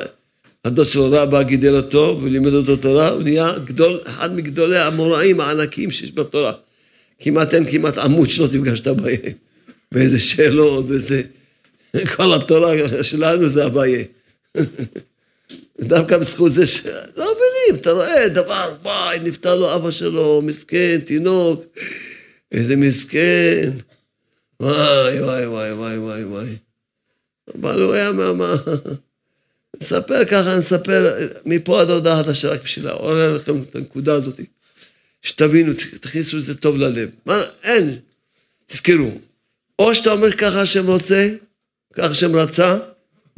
[0.65, 5.91] הדוד שלו רבא גידל אותו ולימד אותו תורה, הוא נהיה גדול, אחד מגדולי המוראים הענקים
[5.91, 6.53] שיש בתורה.
[7.19, 9.17] כמעט אין כמעט עמוד שלא תפגשת אביי.
[9.93, 11.23] ואיזה שאלות, ואיזה...
[12.17, 14.05] כל התורה שלנו זה אביי.
[15.81, 16.87] דווקא בזכות זה ש...
[17.17, 21.65] לא מבינים, אתה רואה דבר, וואי, נפטר לו אבא שלו, מסכן, תינוק,
[22.53, 23.71] איזה מסכן.
[24.61, 26.57] וואי, וואי, וואי, וואי, וואי.
[27.55, 28.55] אבל הוא היה מה...
[29.81, 34.41] נספר ככה, נספר מפה עד הודעה חדשה רק בשביל לעורר לכם את הנקודה הזאת.
[35.23, 37.11] שתבינו, תכניסו את זה טוב ללב.
[37.27, 37.99] מה, אין,
[38.67, 39.11] תזכרו,
[39.79, 41.29] או שאתה אומר ככה השם רוצה,
[41.93, 42.79] ככה השם רצה,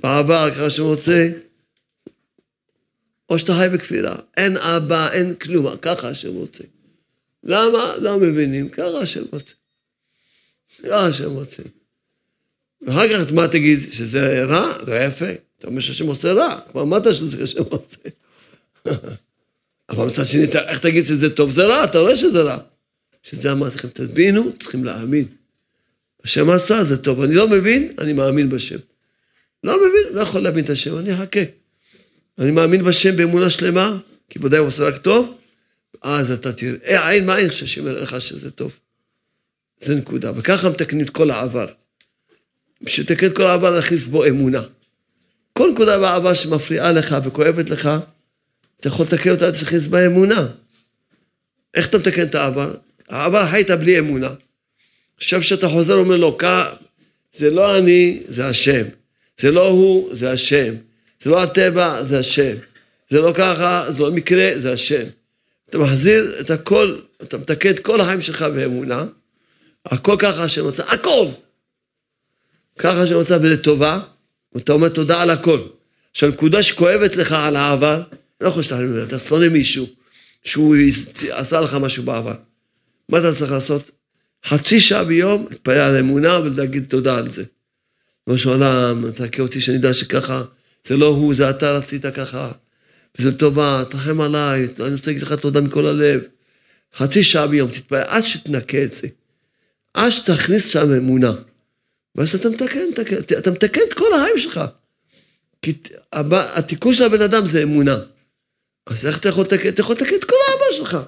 [0.02, 1.30] בעבר ככה השם רוצה,
[3.30, 4.16] או שאתה חי בכפירה.
[4.36, 6.64] אין אבא, אין כלום, ככה השם רוצה.
[7.44, 7.96] למה?
[7.96, 9.54] לא מבינים, ככה השם רוצה.
[10.82, 11.62] ככה השם רוצה.
[12.82, 14.72] ואחר כך מה תגיד, שזה רע?
[14.86, 15.26] לא יפה.
[15.58, 17.98] אתה אומר שהשם עושה רע, כבר אמרת שזה השם עושה.
[19.90, 21.50] אבל מצד שני, איך תגיד שזה טוב?
[21.50, 22.58] זה רע, אתה רואה שזה רע.
[23.22, 25.24] שזה אמרתי לכם, תבינו, צריכים להאמין.
[26.24, 27.22] השם עשה, זה טוב.
[27.22, 28.76] אני לא מבין, אני מאמין בשם.
[29.64, 31.40] לא מבין, לא יכול להבין את השם, אני אחכה.
[32.38, 33.98] אני מאמין בשם באמונה שלמה,
[34.30, 35.38] כי ודאי הוא עושה רק טוב,
[36.02, 38.76] אז אתה תראה, עין מעין שהשם יראה לך שזה טוב.
[39.80, 40.32] זה נקודה.
[40.36, 41.66] וככה מתקנים את כל העבר.
[43.26, 44.62] את כל העבר, להכניס בו אמונה.
[45.52, 47.90] כל נקודה בעבר שמפריעה לך וכואבת לך,
[48.80, 50.46] אתה יכול לתקן אותה, להכניס בה אמונה.
[51.74, 52.74] איך אתה מתקן את העבר?
[53.08, 54.30] העבר חיית בלי אמונה.
[55.16, 56.38] עכשיו כשאתה חוזר ואומר לו,
[57.32, 58.84] זה לא אני, זה השם.
[59.36, 60.74] זה לא הוא, זה השם.
[61.22, 62.56] זה לא הטבע, זה השם.
[63.10, 65.04] זה לא ככה, זה לא מקרה, זה השם.
[65.70, 69.04] אתה מחזיר את הכל, אתה מתקן את כל החיים שלך באמונה,
[69.86, 71.26] הכל ככה השם הכל.
[72.80, 74.00] ככה השם רצה ולטובה,
[74.54, 75.60] ואתה אומר תודה על הכל.
[76.10, 78.02] עכשיו, נקודה שכואבת לך על העבר,
[78.40, 79.86] לא יכול שאתה ממנה, אתה שונא מישהו
[80.44, 80.76] שהוא
[81.30, 82.34] עשה לך משהו בעבר.
[83.08, 83.90] מה אתה צריך לעשות?
[84.46, 87.44] חצי שעה ביום, להתפלל על אמונה ולהגיד תודה על זה.
[88.28, 90.42] ראש העולם, תכה אותי שאני יודע שככה,
[90.84, 92.52] זה לא הוא, זה אתה רצית ככה,
[93.18, 96.20] וזה לטובה, תרחם עליי, אני רוצה להגיד לך תודה מכל הלב.
[96.96, 99.08] חצי שעה ביום, תתפלל, עד שתנקה את זה.
[99.94, 101.32] עד שתכניס שם אמונה.
[102.14, 104.60] ואז אתה מתקן, תקן, אתה מתקן את כל החיים שלך.
[105.62, 105.72] כי
[106.32, 107.98] התיקון של הבן אדם זה אמונה.
[108.86, 109.68] אז איך אתה יכול לתקן?
[109.68, 110.98] אתה יכול לתקן את כל האבא שלך.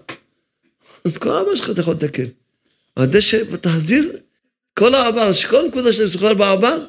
[1.06, 2.26] את כל האבא שלך אתה יכול לתקן.
[2.96, 4.16] הדשא, ותחזיר
[4.78, 6.84] כל העבר, שכל נקודה שאני זוכר בעבר,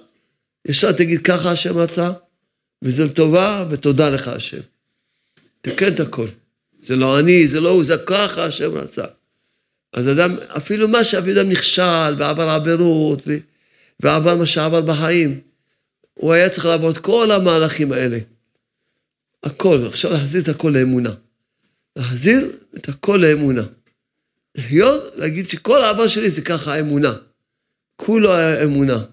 [0.68, 2.12] ישר תגיד ככה השם רצה,
[2.82, 4.62] וזה לטובה, ותודה לך השם.
[5.62, 6.28] תקן את הכל.
[6.82, 9.06] זה לא אני, זה לא הוא, זה ככה השם רצה.
[9.94, 13.28] אז אדם, אפילו מה שאדם נכשל, ועבר עבירות,
[14.04, 15.40] ועבר מה שעבר בחיים,
[16.14, 18.18] הוא היה צריך לעבור את כל המהלכים האלה.
[19.44, 21.14] הכל, עכשיו להחזיר את הכל לאמונה.
[21.96, 23.64] להחזיר את הכל לאמונה.
[24.56, 27.14] לחיות, להגיד שכל העבר שלי זה ככה אמונה.
[27.96, 29.04] כולו היה אמונה.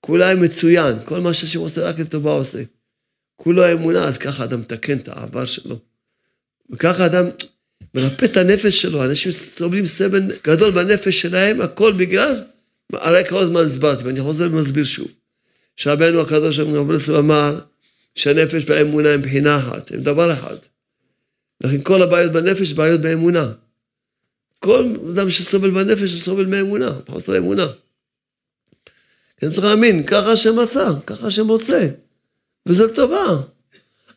[0.00, 2.62] כולו היה מצוין, כל מה שהשם עושה רק לטובה עושה.
[3.36, 5.78] כולו האמונה, אז ככה אדם מתקן את העבר שלו.
[6.70, 7.24] וככה אדם
[7.94, 12.44] מרפא את הנפש שלו, אנשים סובלים סבל גדול בנפש שלהם, הכל בגלל,
[12.92, 15.08] הרי כל הזמן הסברתי, ואני חוזר ומסביר שוב.
[15.76, 17.60] שרבנו הקדוש ברוך הוא אמר
[18.14, 20.56] שהנפש והאמונה הם בחינה אחת, הם דבר אחד.
[21.60, 23.52] לכן כל הבעיות בנפש בעיות באמונה.
[24.58, 27.66] כל אדם שסובל בנפש סובל מאמונה, חוסר אמונה.
[29.42, 31.88] הם צריכים להאמין, ככה השם רצה, ככה השם רוצה.
[32.66, 33.36] וזה לטובה.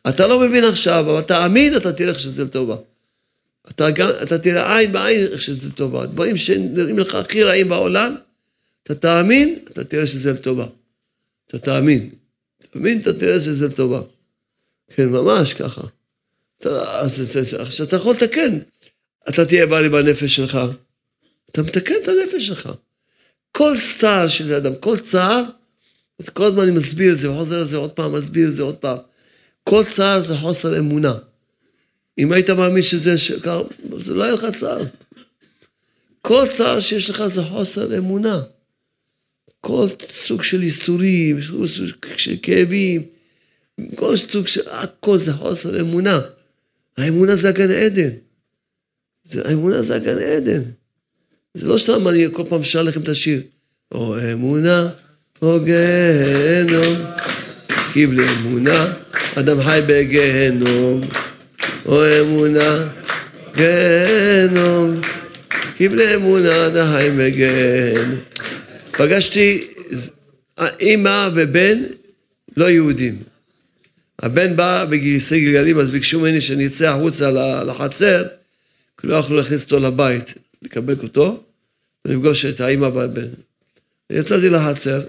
[0.08, 2.76] אתה לא מבין עכשיו, אבל תאמין, אתה תראה איך שזה לטובה.
[3.70, 3.88] אתה,
[4.22, 6.06] אתה תראה עין בעין איך שזה לטובה.
[6.06, 8.16] דברים שנראים לך הכי רעים בעולם,
[8.84, 10.66] אתה תאמין, אתה תראה שזה לטובה.
[11.48, 12.10] אתה תאמין.
[12.70, 14.02] תאמין, אתה תראה שזה לטובה.
[14.90, 15.82] כן, ממש ככה.
[16.64, 18.58] אז, אז, אז, אתה יכול לתקן.
[19.28, 20.58] אתה תהיה בריא בנפש שלך,
[21.50, 22.70] אתה מתקן את הנפש שלך.
[23.52, 25.42] כל צער של אדם, כל צער,
[26.18, 28.62] אז כל הזמן אני מסביר את זה, וחוזר על זה עוד פעם, מסביר את זה
[28.62, 28.98] עוד פעם.
[29.64, 31.14] כל צער זה חוסר אמונה.
[32.18, 33.62] אם היית מאמין שזה שקר,
[33.98, 34.82] זה לא היה לך צער.
[36.22, 38.42] כל צער שיש לך זה חוסר אמונה.
[39.64, 41.66] כל סוג של ייסורים, סוג
[42.16, 43.02] של כאבים,
[43.94, 44.60] כל סוג של...
[44.70, 46.20] הכל זה חוסר אמונה.
[46.96, 48.10] האמונה זה הגן עדן.
[49.34, 50.62] האמונה זה הגן עדן.
[51.54, 53.42] זה לא סתם אני כל פעם שר לכם את השיר.
[53.92, 54.88] או אמונה,
[55.42, 56.96] או גיהנום,
[57.92, 58.92] כי בלי אמונה,
[59.34, 61.00] אדם חי בגיהנום.
[61.86, 62.88] או אמונה,
[63.56, 65.00] גיהנום,
[65.76, 68.20] כי בלי אמונה, אדם חי בגיהנום.
[68.96, 69.68] פגשתי
[70.80, 71.82] אימא ובן
[72.56, 73.22] לא יהודים.
[74.18, 77.30] הבן בא בגיסי גלגלים, אז ביקשו ממני שאני אצא החוצה
[77.64, 78.24] לחצר,
[79.00, 81.44] כי לא יכלו להכניס אותו לבית, לקבק אותו,
[82.04, 83.28] ולפגוש את האימא והבן.
[84.10, 85.02] יצאתי לחצר,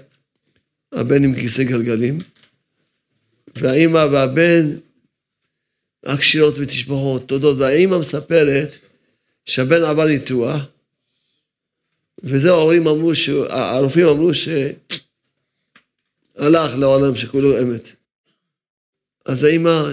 [0.92, 2.18] הבן עם כיסא גלגלים,
[3.56, 4.76] והאימא והבן,
[6.06, 8.76] רק שירות ותשבחות, תודות, והאימא מספרת
[9.44, 10.66] שהבן עבר ניתוח,
[12.22, 13.12] וזה ההורים אמרו,
[13.48, 14.74] הרופאים אמרו שהלך
[16.78, 17.88] לעולם שכולו אמת.
[19.24, 19.92] אז האימא,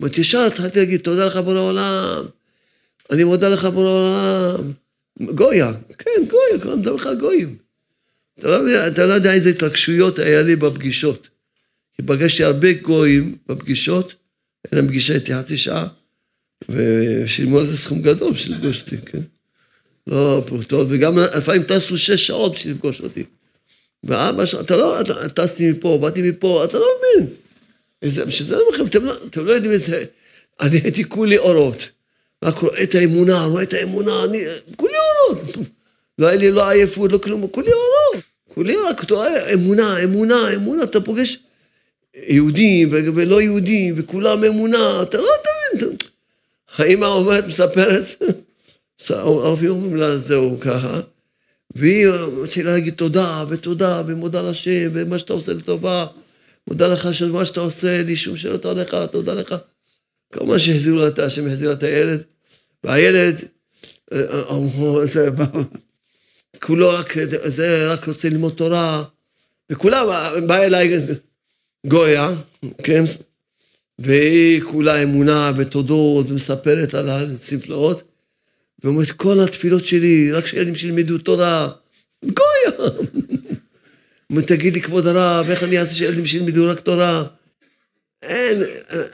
[0.00, 2.26] אומרת, ישר התחלתי להגיד, תודה לך בורא עולם,
[3.10, 4.72] אני מודה לך בורא עולם.
[5.34, 7.56] גויה, כן, גויה, כבר מדבר לך על גויים.
[8.38, 11.28] אתה לא, אתה לא יודע איזה התרגשויות היה לי בפגישות.
[11.94, 14.14] כי פגשתי הרבה גויים בפגישות,
[14.64, 15.86] היה להם פגישה איתי חצי שעה,
[16.68, 19.20] ושילמו על זה סכום גדול בשביל לפגוש אותי, כן?
[20.08, 23.24] לא פרוטות, וגם לפעמים טסו שש שעות בשביל לפגוש אותי.
[24.04, 27.26] ואבא שלך, אתה לא, אתה, טסתי מפה, באתי מפה, אתה לא מבין.
[28.30, 30.04] שזה לא לכם, אתם, לא, אתם לא יודעים איזה...
[30.60, 31.88] אני הייתי כולי אורות.
[32.44, 34.42] רק רואה את האמונה, רואה את האמונה, אני...
[34.76, 34.94] כולי
[35.28, 35.56] אורות.
[36.18, 38.24] לא היה לי לא עייפות, לא כלום, כולי אורות.
[38.48, 41.38] כולי רק, אתה רואה, אמונה, אמונה, אמונה, אתה פוגש
[42.28, 45.96] יהודים ולא יהודים, וכולם אמונה, אתה לא תבין.
[46.76, 48.22] האמא אומרת, מספרת,
[49.08, 51.00] הרופאים אומרים לה, זהו ככה,
[51.74, 52.06] והיא
[52.42, 56.06] מתחילה להגיד תודה ותודה, ומודה לשם, ומה שאתה עושה לטובה.
[56.68, 59.54] מודה לך שמה שאתה עושה לי, שום שאלות עליך, תודה לך.
[60.40, 62.22] מה שהחזירו לה, השם החזיר לה את הילד,
[62.84, 63.44] והילד,
[64.12, 65.28] אה, אה, זה,
[66.62, 67.14] כולו רק,
[67.46, 69.04] זה רק רוצה ללמוד תורה,
[69.72, 70.06] וכולם,
[70.46, 71.00] באה אליי
[71.86, 72.30] גויה,
[72.82, 73.04] כן,
[73.98, 77.36] והיא כולה אמונה ותודות, ומספרת על
[78.78, 81.70] הספלאות, ואומרת, כל התפילות שלי, רק שילדים שילמדו תורה,
[82.24, 82.90] גויה.
[84.46, 87.24] תגיד לי, כבוד הרב, איך אני אעשה שילדים שילמדו רק תורה?
[88.22, 88.62] אין,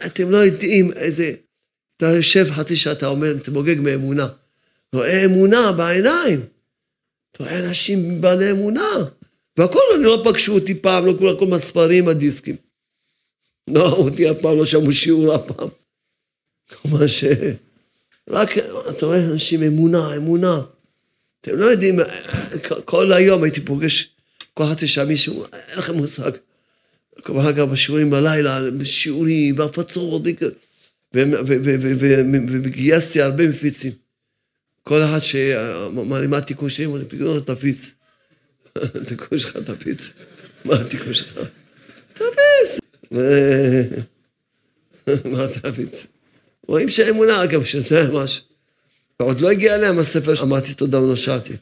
[0.07, 1.35] אתם לא יודעים איזה...
[1.97, 4.29] אתה יושב חצי שעה, אתה אומר, מוגג מאמונה.
[4.95, 6.41] רואה אמונה בעיניים.
[7.33, 8.89] אתה רואה אנשים בעלי אמונה.
[9.59, 12.57] והכל, אני לא פגשו אותי פעם, לא כולם, כל מהספרים, הדיסקים.
[13.71, 15.69] לא אותי אף פעם, לא שמעו שיעור אף פעם.
[16.71, 17.25] כלומר ש...
[18.31, 18.59] רק,
[18.91, 20.61] אתה רואה אנשים אמונה, אמונה.
[21.41, 21.99] אתם לא יודעים,
[22.85, 24.15] כל היום הייתי פוגש
[24.55, 26.31] כל חצי שעה מישהו, אין לכם מושג.
[27.23, 30.23] כל אגב, בשיעורים בלילה, בשיעורים, בהפצות,
[32.63, 33.93] וגייסתי הרבה מפיצים.
[34.83, 36.87] כל אחד שאמר לי, מה התיקון שלי?
[36.87, 37.95] אמרתי, פיקדון תפיץ.
[38.77, 40.13] התיקון שלך תפיץ.
[40.65, 41.39] מה התיקון שלך?
[42.13, 42.81] תפיץ.
[45.25, 46.07] מה תפיץ?
[46.69, 48.43] רואים שהאמונה, אגב, שזה ממש...
[49.17, 51.53] עוד לא הגיע אליהם הספר שאמרתי תודה ונושעתי.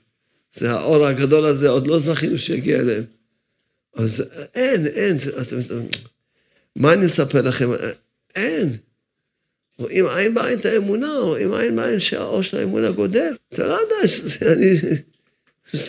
[0.55, 3.05] זה האור הגדול הזה, עוד לא זכינו שיגיע אליהם.
[3.94, 4.24] אז
[4.55, 5.55] אין, אין, אז,
[6.76, 7.70] מה אני מספר לכם?
[8.34, 8.76] אין.
[9.78, 13.36] רואים עין בעין את האמונה, רואים עין בעין שהאור של האמונה גודל.
[13.53, 13.96] אתה לא יודע,
[14.53, 14.76] אני...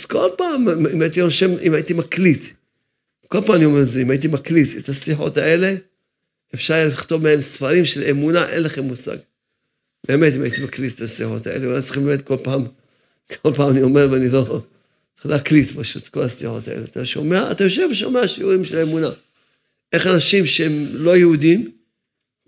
[0.08, 2.44] כל פעם, אם הייתי רושם, אם הייתי מקליט,
[3.28, 5.76] כל פעם אני אומר את זה, אם הייתי מקליט את הסליחות האלה,
[6.54, 9.18] אפשר לכתוב מהם ספרים של אמונה, אין לכם מושג.
[10.08, 12.66] באמת, אם הייתי מקליט את הסליחות האלה, אולי צריכים באמת כל פעם,
[13.42, 14.62] כל פעם אני אומר ואני לא...
[15.16, 16.84] צריך להקליט פשוט כל הסליחות האלה.
[16.84, 19.10] אתה שומע, אתה יושב ושומע שיעורים של אמונה.
[19.94, 21.72] איך אנשים שהם לא יהודים,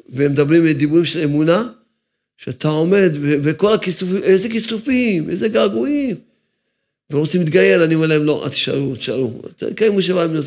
[0.09, 1.69] והם מדברים דיבורים של אמונה,
[2.37, 6.15] שאתה עומד, וכל הכיסופים, איזה כיסופים, איזה געגועים.
[7.11, 9.41] ורוצים להתגייר, אני אומר להם, לא, תשארו, תשארו.
[9.75, 10.37] קיימו שבעה ימים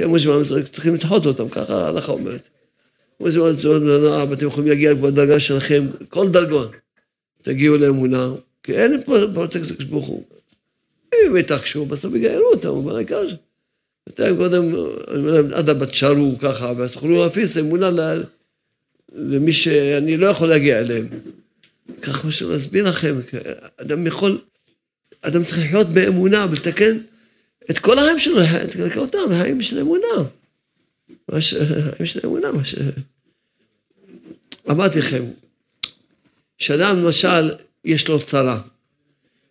[0.00, 2.48] קיימו שבעה ימים צריכים לדחות אותם, ככה ההלכה אומרת.
[3.20, 6.66] ימים לרעה, ואתם יכולים להגיע כבר לדרגה שלכם, כל דרגה.
[7.42, 8.32] תגיעו לאמונה,
[8.62, 9.18] כי אין פה
[9.70, 10.24] הקדוש ברוך הוא.
[11.14, 13.34] אם יתעקשו, בסוף יגיירו אותם, אבל העיקר ש...
[14.08, 14.74] אתם קודם,
[15.08, 17.90] אני אומר להם, אדרבה תשארו ככה, ואז תוכלו להפיס אמונה
[19.12, 21.08] למי שאני לא יכול להגיע אליהם.
[22.02, 23.20] ככה שאני להסביר לכם,
[23.76, 24.38] אדם יכול
[25.22, 26.98] אדם צריך לחיות באמונה ולתקן
[27.70, 30.06] את כל החיים שלו, לתקן אותם, החיים של אמונה.
[31.28, 32.74] החיים של אמונה, מה ש...
[34.70, 35.24] אמרתי לכם,
[36.58, 37.54] שאדם למשל,
[37.84, 38.60] יש לו צרה.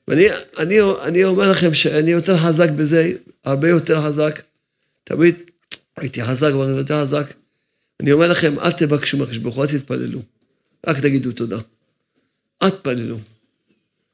[0.07, 3.11] ואני אני, אני אומר לכם שאני יותר חזק בזה,
[3.45, 4.41] הרבה יותר חזק.
[5.03, 5.41] תמיד
[5.97, 7.33] הייתי חזק ואני יותר חזק.
[7.99, 10.21] אני אומר לכם, אל תבקשו מהקדוש ברוך הוא, אל תתפללו.
[10.87, 11.59] רק תגידו תודה.
[12.61, 13.17] אל תתפללו.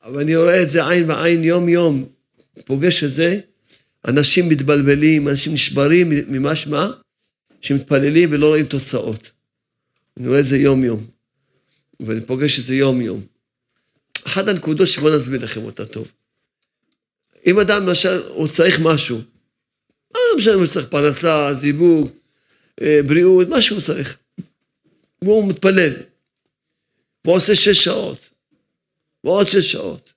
[0.03, 2.06] אבל אני רואה את זה עין בעין, יום-יום,
[2.66, 3.39] פוגש את זה,
[4.08, 6.88] אנשים מתבלבלים, אנשים נשברים ממשמע,
[7.62, 9.32] שמתפללים ולא רואים תוצאות.
[10.18, 11.08] אני רואה את זה יום-יום,
[11.99, 13.22] ואני פוגש את זה יום-יום.
[14.28, 16.08] אחת הנקודות שבואו נסביר לכם אותה טוב.
[17.45, 19.22] אם אדם למשל, הוא צריך משהו,
[20.16, 22.10] לא משנה, הוא צריך פרנסה, זיווג,
[22.82, 24.18] אה, בריאות, מה שהוא צריך.
[25.22, 25.93] והוא מתפלל.
[27.26, 28.30] והוא עושה שש שעות.
[29.24, 30.14] ועוד שש שעות.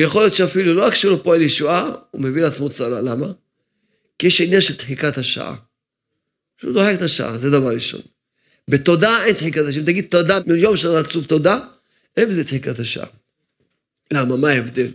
[0.00, 3.00] ויכול להיות שאפילו לא רק שלא פועל ישועה, הוא מביא לעצמו צרה.
[3.00, 3.26] למה?
[4.18, 5.56] כי יש עניין של דחיקת השעה.
[6.60, 8.00] שהוא דוחק את השעה, זה דבר ראשון.
[8.68, 9.80] בתודה אין דחיקת השעה.
[9.80, 11.58] אם תגיד תודה, מיליון שנה רצוף תודה,
[12.16, 13.06] אין בזה דחיקת השעה.
[14.12, 14.36] למה?
[14.36, 14.92] מה ההבדל?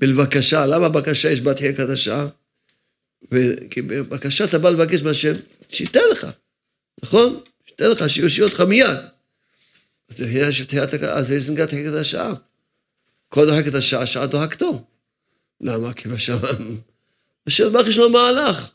[0.00, 2.26] בבקשה, למה בקשה יש בה דחיקת השעה?
[3.70, 5.34] כי בבקשה אתה בא לבקש מהשם,
[5.70, 6.26] שייתן לך,
[7.02, 7.40] נכון?
[7.66, 8.98] שייתן לך, שיושיע אותך מיד.
[10.08, 12.34] אז זה של תחילת, אז יש זנגת תחילת השעה.
[13.28, 14.84] כל דוחק את השעה, שעה דוחקתו.
[15.60, 15.92] למה?
[15.92, 16.38] כי בשעה,
[17.46, 18.68] השם ברך יש לו מהלך.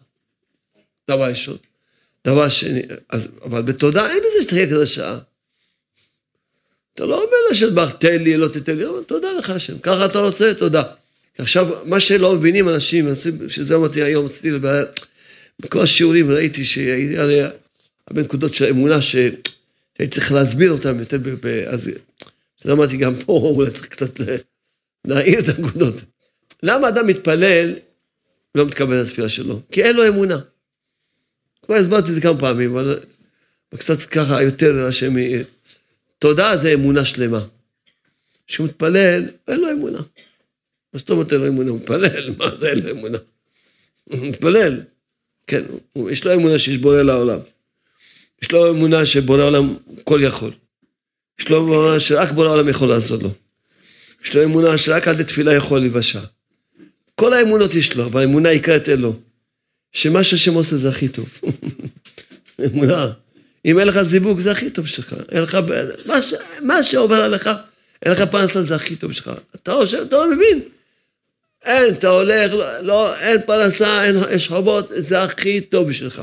[1.07, 1.57] דבר ראשון.
[2.27, 2.81] דבר שני,
[3.43, 5.19] אבל בתודה אין בזה שתחילת את השעה.
[6.93, 10.05] אתה לא אומר לשם ברך, תן לי, לא תתן לי, אבל תודה לך השם, ככה
[10.05, 10.83] אתה רוצה, תודה.
[11.37, 13.09] עכשיו, מה שלא מבינים אנשים,
[13.47, 14.51] שזה אמרתי היום אצלי
[15.59, 17.41] בכל השיעורים ראיתי שהיה לי
[18.07, 19.15] הרבה נקודות של אמונה, ש...
[19.99, 21.19] הייתי צריך להסביר אותם יותר,
[21.67, 21.89] אז
[22.65, 24.19] למדתי גם פה, אולי צריך קצת
[25.05, 26.03] להעיר את הנקודות.
[26.63, 27.75] למה אדם מתפלל
[28.55, 29.61] לא מתקבל את התפילה שלו?
[29.71, 30.39] כי אין לו אמונה.
[31.65, 32.99] כבר הסברתי את זה כמה פעמים, אבל
[33.75, 35.45] קצת ככה יותר השם יאיר.
[36.19, 37.45] תודה זה אמונה שלמה.
[38.47, 39.99] כשהוא מתפלל, אין לו אמונה.
[40.93, 41.69] מה זאת אומרת אין לו אמונה?
[41.71, 43.17] הוא מתפלל, מה זה אין לו אמונה?
[44.03, 44.81] הוא מתפלל.
[45.47, 45.63] כן,
[46.11, 47.39] יש לו אמונה שיש בורא לעולם.
[48.41, 50.53] יש לו אמונה שבורא עולם כל יכול.
[51.39, 53.29] יש לו אמונה שרק בורא עולם יכול לעשות לו.
[54.23, 56.19] יש לו אמונה שרק עד לתפילה יכול להיוושע.
[57.15, 59.15] כל האמונות יש לו, אבל האמונה העיקרית לו.
[59.91, 61.39] שמה שהשם עושה זה הכי טוב.
[62.65, 63.11] אמונה.
[63.65, 65.15] אם אין לך זיווג זה הכי טוב שלך.
[65.31, 65.57] אין לך...
[66.05, 66.33] מה, ש...
[66.61, 67.49] מה שעובר עליך,
[68.03, 69.31] אין לך פרנסה זה הכי טוב שלך.
[69.55, 70.61] אתה חושב, אתה לא מבין.
[71.65, 76.21] אין, אתה הולך, לא, לא אין פרנסה, אין, יש חובות, זה הכי טוב בשבילך.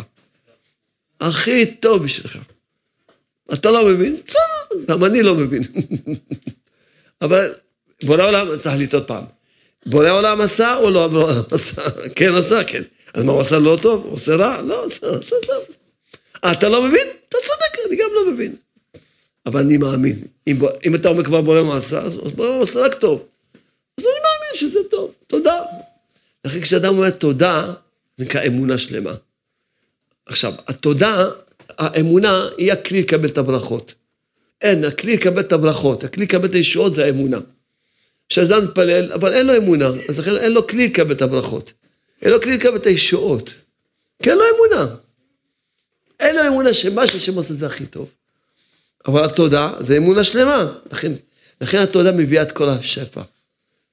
[1.20, 2.38] הכי טוב בשבילך.
[3.54, 4.20] אתה לא מבין?
[4.26, 4.40] בסדר,
[4.88, 5.62] גם אני לא מבין.
[7.22, 7.54] אבל
[8.02, 9.24] בורא עולם, תחליט עוד פעם.
[9.86, 11.82] בורא עולם עשה או לא בורא עולם עשה?
[12.16, 12.82] כן עשה, כן.
[13.14, 14.04] אז מה הוא עשה לא טוב?
[14.04, 14.62] הוא עושה רע?
[14.62, 15.62] לא, עושה, עושה טוב.
[16.44, 17.06] אה, אתה לא מבין?
[17.28, 18.54] אתה צודק, אני גם לא מבין.
[19.46, 20.22] אבל אני מאמין.
[20.46, 23.24] אם, אם אתה אומר כבר בורא עולם עשה, אז בורא עולם עשה רק טוב.
[23.98, 25.12] אז אני מאמין שזה טוב.
[25.26, 25.62] תודה.
[26.44, 27.72] לכן כשאדם אומר תודה,
[28.16, 29.14] זה נקרא אמונה שלמה.
[30.26, 31.28] עכשיו, התודה,
[31.78, 33.94] האמונה, היא הכלי לקבל את הברכות.
[34.62, 37.38] אין, הכלי לקבל את הברכות, הכלי לקבל את הישועות זה האמונה.
[38.28, 41.72] כשאדם מתפלל, אבל אין לו אמונה, אז לכן אין לו כלי לקבל את הברכות.
[42.22, 43.54] אין לו כלי לקבל את הישועות.
[44.22, 44.94] כי אין לו אמונה.
[46.20, 48.10] אין לו אמונה שמה שהשם עושה זה הכי טוב.
[49.06, 50.72] אבל התודה זה אמונה שלמה.
[50.92, 51.12] לכן,
[51.60, 53.22] לכן התודה מביאה את כל השפע.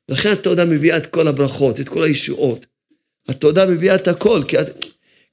[0.10, 2.66] לכן התודה מביאה את כל הברכות, את כל הישועות.
[3.28, 4.58] התודה מביאה את הכל, כי,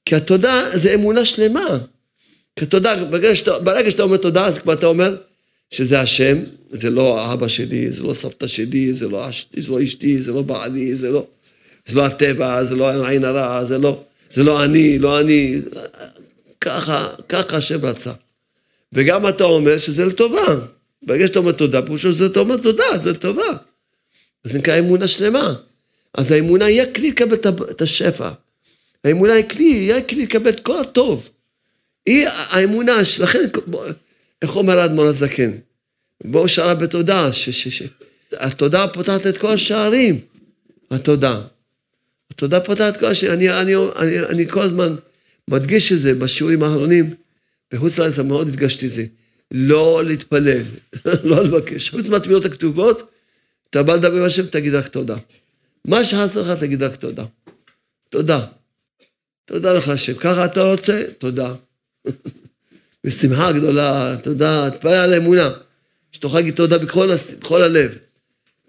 [0.05, 1.77] כי התודה זה אמונה שלמה.
[2.59, 5.17] כי תודה, ברגע שאתה, ברגע שאתה אומר תודה, אז כבר אתה אומר
[5.71, 6.37] שזה השם,
[6.71, 9.27] זה לא אבא שלי, זה לא סבתא שלי, זה לא,
[9.57, 11.25] זה לא אשתי, זה לא בעלי, זה לא,
[11.85, 14.03] זה לא הטבע, זה לא עין הרע, זה לא,
[14.33, 15.61] זה לא אני, לא אני.
[16.61, 18.11] ככה, ככה השם רצה.
[18.93, 20.59] וגם אתה אומר שזה לטובה.
[21.03, 23.47] ברגע שאתה אומר תודה, פירושו שאתה אומר תודה, זה לטובה.
[24.45, 25.53] אז זה נקרא אמונה שלמה.
[26.13, 27.35] אז האמונה היא הכלי לקבל
[27.71, 28.29] את השפע.
[29.03, 31.29] האמונה היא כלי, היא הכלי לקבל את כל הטוב.
[32.05, 33.39] היא האמונה, לכן,
[34.41, 35.51] איך אומר האדמו"ר הזקן?
[36.23, 37.29] בואו שערה בתודה,
[38.33, 40.19] התודה פותחת את כל השערים,
[40.91, 41.41] התודה.
[42.31, 44.95] התודה פותחת את כל השערים, אני, אני, אני, אני כל הזמן
[45.49, 47.13] מדגיש את זה בשיעורים האחרונים,
[47.73, 49.05] בחוץ לארץ מאוד הדגשתי את זה,
[49.51, 50.63] לא להתפלל,
[51.23, 53.11] לא לבקש, חוץ מהתפילות הכתובות,
[53.69, 55.17] אתה בא לדבר עם השם, תגיד רק תודה.
[55.85, 57.25] מה שחסר לך, תגיד רק תודה.
[58.09, 58.45] תודה.
[59.45, 60.13] תודה לך השם.
[60.13, 61.03] ככה אתה רוצה?
[61.17, 61.53] תודה.
[63.03, 65.51] בשמחה גדולה, תודה, תפלל על אמונה.
[66.11, 67.97] שתוכל להגיד תודה בכל, בכל הלב.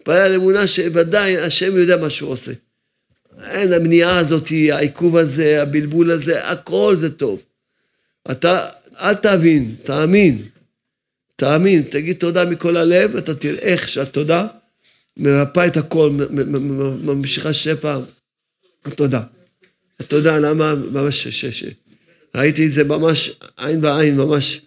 [0.02, 2.52] תפלל על אמונה שוודאי השם יודע מה שהוא עושה.
[3.44, 7.42] אין, המניעה הזאת, העיכוב הזה, הבלבול הזה, הכל זה טוב.
[8.30, 8.68] אתה,
[9.00, 10.42] אל תבין, תאמין.
[11.36, 14.46] תאמין, תגיד תודה מכל הלב, ואתה תראה איך שהתודה
[15.16, 16.10] מרפא את הכל,
[17.02, 17.98] ממשיכה שפע.
[18.94, 19.20] תודה.
[20.08, 20.74] תודה, למה?
[20.74, 21.64] ממש, ש, ש,
[22.36, 24.60] ראיתי את זה ממש עין בעין, ממש.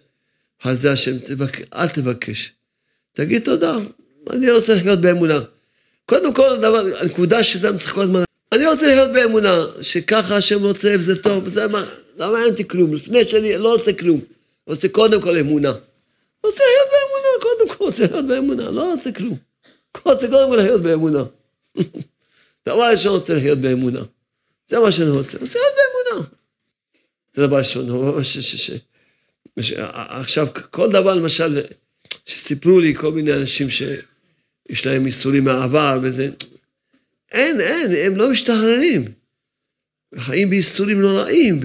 [0.62, 1.74] חסדי השם, תבק...
[1.74, 2.52] אל תבקש.
[3.12, 3.76] תגיד תודה,
[4.30, 5.40] אני רוצה לחיות באמונה.
[6.06, 10.94] קודם כל, הדבר, הנקודה שאתה צריך כל הזמן, אני רוצה לחיות באמונה, שככה השם רוצה
[10.98, 11.84] וזה טוב, וזה מה,
[12.16, 14.20] לא מעניין אותי כלום, לפני שאני לא רוצה כלום,
[14.66, 15.72] רוצה קודם כל אמונה.
[16.44, 19.38] רוצה לחיות באמונה, קודם כל רוצה לחיות באמונה, לא רוצה כלום.
[20.04, 21.24] רוצה קודם כל לחיות באמונה.
[22.68, 24.02] דבר ראשון רוצה לחיות באמונה.
[24.68, 26.39] זה מה שאני רוצה, רוצה לחיות באמונה.
[27.34, 27.86] זה דבר ראשון,
[29.86, 31.60] עכשיו, כל דבר, למשל,
[32.26, 36.30] שסיפרו לי כל מיני אנשים שיש להם איסורים מהעבר וזה,
[37.32, 39.04] אין, אין, הם לא משתחררים.
[40.18, 41.60] חיים בייסורים נוראים,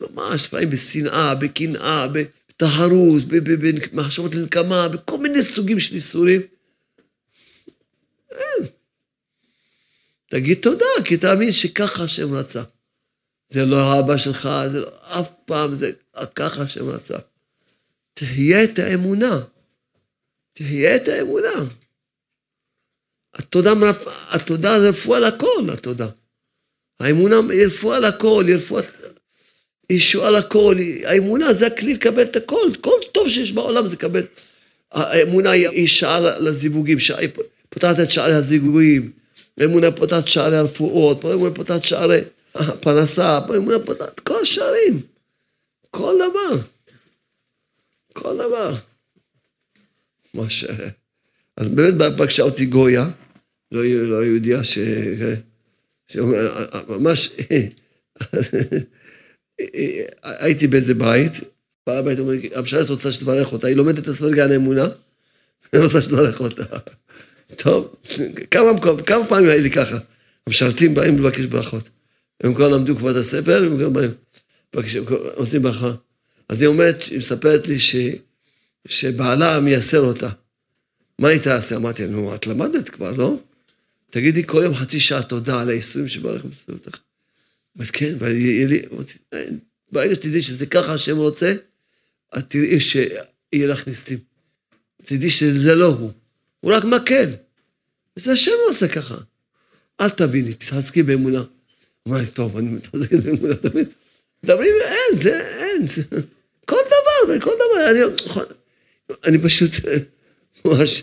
[0.00, 6.40] ממש, חיים בשנאה, בקנאה, בתחרות, במחשבות לנקמה, בכל מיני סוגים של איסורים.
[8.30, 8.66] אין.
[10.30, 12.62] תגיד תודה, כי תאמין שככה השם רצה.
[13.50, 15.90] זה לא האבא שלך, זה לא אף פעם, זה
[16.34, 17.18] ככה רצה.
[18.14, 19.40] תהיה את האמונה.
[20.52, 21.64] תהיה את האמונה.
[23.34, 23.72] התודה,
[24.28, 26.08] התודה זה רפואה לכל, התודה.
[27.00, 28.82] האמונה היא רפואה לכל, היא רפואה...
[29.90, 34.26] ישועה לכל, האמונה זה הכלי לקבל את הכל, כל טוב שיש בעולם זה לקבל.
[34.92, 37.22] האמונה היא שעה לזיווגים, שעה,
[37.68, 39.10] פותחת את שערי הזיווגים,
[39.58, 42.20] האמונה פותחת שערי הרפואות, האמונה פותחת שערי
[42.54, 45.00] הפרנסה, האמונה פותחת כל השערים,
[45.90, 46.62] כל דבר,
[48.12, 48.74] כל דבר.
[50.34, 50.64] מה ש...
[51.56, 53.10] אז באמת פגשה אותי גויה,
[53.72, 54.78] לא, לא יהודיה ש...
[56.08, 57.32] שממש...
[60.22, 61.32] הייתי באיזה בית,
[61.86, 64.84] בעל הבית אומר, המשלת רוצה שתברך אותה, היא לומדת את הספר גן האמונה,
[65.72, 66.64] היא רוצה שתברך אותה.
[67.62, 67.96] טוב,
[68.50, 68.70] כמה,
[69.06, 69.98] כמה פעמים היה לי ככה,
[70.46, 71.88] המשרתים באים לבקש ברכות.
[72.40, 74.10] הם כבר למדו כבוד הספר, הם גם באים,
[75.34, 75.92] עושים ברכה.
[76.48, 77.96] אז היא אומרת, היא מספרת לי ש,
[78.88, 80.30] שבעלה מייסר אותה.
[81.18, 81.76] מה היא תעשה?
[81.76, 83.36] אמרתי, נו, את למדת כבר, לא?
[84.10, 86.98] תגידי כל יום חצי שעה תודה על הייסורים שבעלך מסתכל אותך.
[87.76, 88.82] אמרתי, כן, ויהיה לי,
[89.92, 91.54] ברגע שתדעי שזה ככה השם רוצה,
[92.38, 94.18] את תראי שיהיה לך ניסים.
[95.04, 96.10] תדעי שזה לא הוא,
[96.60, 97.30] הוא רק מקל.
[98.16, 99.16] וזה השם עושה ככה.
[100.00, 101.42] אל תביני, תתחזקי באמונה.
[102.08, 103.84] לי, טוב, אני מתחזק באמונה, תבין?
[104.44, 106.02] מדברים, אין, זה, אין, זה,
[106.66, 108.00] כל דבר, כל דבר, אני,
[109.26, 109.70] אני פשוט
[110.64, 111.02] ממש,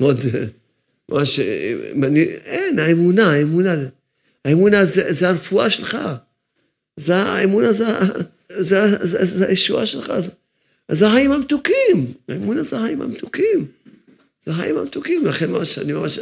[0.00, 0.20] מאוד,
[1.08, 1.40] ממש,
[2.02, 3.74] אני, אין, האמונה, האמונה,
[4.44, 5.98] האמונה זה, זה הרפואה שלך,
[6.96, 7.86] זה האמונה, זה,
[8.58, 10.30] זה, זה, זה הישועה שלך, זה,
[10.92, 13.66] זה החיים המתוקים, האמונה זה החיים המתוקים,
[14.44, 16.18] זה החיים המתוקים, לכן ממש, אני ממש,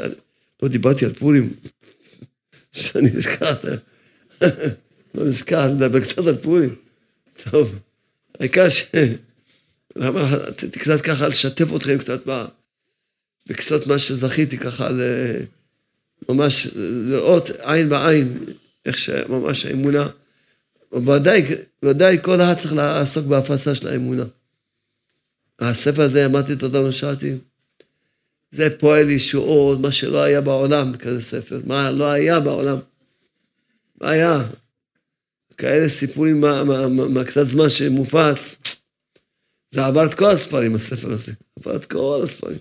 [0.62, 1.54] לא דיברתי על פורים,
[2.76, 3.54] שאני נזכר,
[5.14, 6.74] לא נזכר, נדבר קצת על פורים,
[7.50, 7.78] טוב,
[8.40, 8.84] העיקר ש...
[9.96, 12.44] רציתי קצת ככה לשתף אתכם קצת ב...
[13.48, 15.00] בקצת מה שזכיתי ככה ל...
[16.28, 18.38] ממש לראות עין בעין
[18.86, 20.08] איך שממש האמונה,
[20.92, 21.44] ודאי,
[21.82, 24.24] ודאי כל אחד צריך לעסוק בהפצה של האמונה.
[25.58, 27.36] הספר הזה, אמרתי את אותם שאלתי,
[28.56, 32.78] זה פועל ישועות, מה שלא היה בעולם, כזה ספר, מה לא היה בעולם.
[34.00, 34.48] מה היה?
[35.56, 38.58] כאלה סיפורים מה, מה, מה, מה קצת זמן שמופץ,
[39.70, 41.32] זה עבר את כל הספרים, הספר הזה.
[41.58, 42.58] עבר את כל הספרים.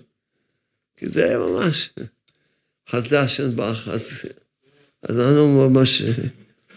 [0.96, 1.90] כי זה ממש
[2.90, 3.88] חסדי השם באח.
[3.88, 4.12] אז,
[5.02, 6.02] אז אנחנו ממש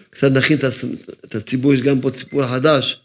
[0.09, 0.57] קצת נכין
[1.25, 3.01] את הציבור, יש גם פה סיפור חדש,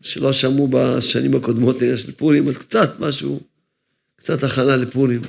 [0.00, 3.40] שלא שמעו בשנים הקודמות של פורים, אז קצת משהו,
[4.16, 5.20] קצת הכנה לפורים,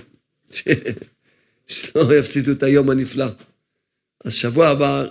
[1.67, 3.25] שלא יפסידו את היום הנפלא.
[4.25, 5.05] אז שבוע הבא,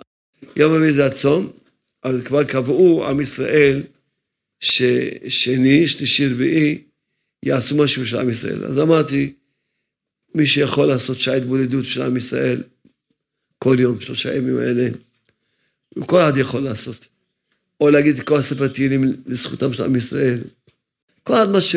[0.57, 1.53] יום רביעי זה הצום,
[2.05, 3.83] אבל כבר קבעו עם ישראל
[4.61, 6.83] ששני, שלישי, רביעי,
[7.43, 8.65] יעשו משהו של עם ישראל.
[8.65, 9.33] אז אמרתי,
[10.35, 12.63] מי שיכול לעשות שעה התבודדות של עם ישראל
[13.59, 14.89] כל יום, שלושה ימים האלה,
[16.07, 17.07] כל אחד יכול לעשות.
[17.81, 20.41] או להגיד כל הספר תהילים לזכותם של עם ישראל.
[21.23, 21.77] כל אחד מה ש...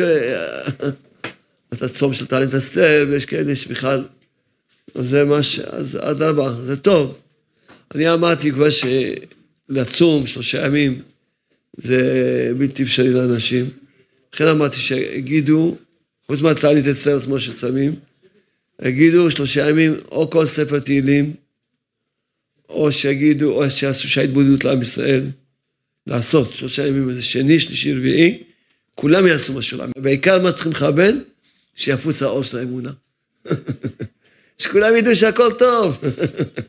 [1.76, 4.04] אז הצום של תעלית אסתר, ויש כאלה שבכלל...
[4.94, 5.58] זה מה ש...
[5.58, 7.18] אז אדרבה, זה טוב.
[7.94, 11.02] אני אמרתי כבר שלצום שלושה ימים
[11.76, 13.70] זה בלתי אפשרי לאנשים.
[14.34, 15.76] לכן אמרתי שיגידו,
[16.26, 17.94] חוץ מהתעלית אסתר עצמו שצמים,
[18.82, 21.34] יגידו שלושה ימים או כל ספר תהילים,
[22.68, 25.30] או שיגידו, או שיעשו שההתבודדות לעם ישראל,
[26.06, 28.42] לעשות שלושה ימים, איזה שני, שלישי, רביעי,
[28.94, 29.90] כולם יעשו משהו לעם.
[29.98, 31.24] בעיקר מה צריכים לכוון?
[31.76, 32.90] שיפוץ האור של האמונה.
[34.58, 35.98] שכולם ידעו שהכל טוב.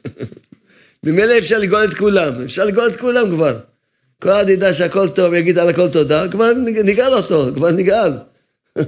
[1.03, 3.59] ממילא אפשר לגאול את כולם, אפשר לגאול את כולם כבר.
[4.21, 6.53] כל אחד ידע שהכל טוב, יגיד על הכל תודה, כבר
[6.83, 8.11] נגאל אותו, כבר נגאל.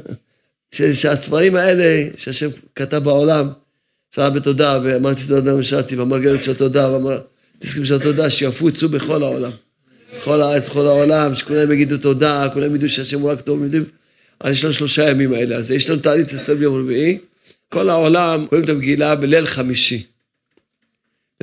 [0.72, 3.49] שהספרים האלה שהשם כתב בעולם,
[4.15, 6.89] שרה בתודה, ואמרתי תודה ושרתי, ואמר של תודה,
[7.59, 9.51] תסכים של תודה, שיפוצו בכל העולם.
[10.17, 13.63] בכל הארץ, בכל העולם, שכולם יגידו תודה, כולם ידעו שהשם הוא רק טוב.
[14.40, 15.56] אז יש לנו שלושה ימים האלה.
[15.56, 17.18] אז יש לנו תענית אסתר ביום רביעי,
[17.70, 20.06] כל העולם קוראים את המגילה בליל חמישי.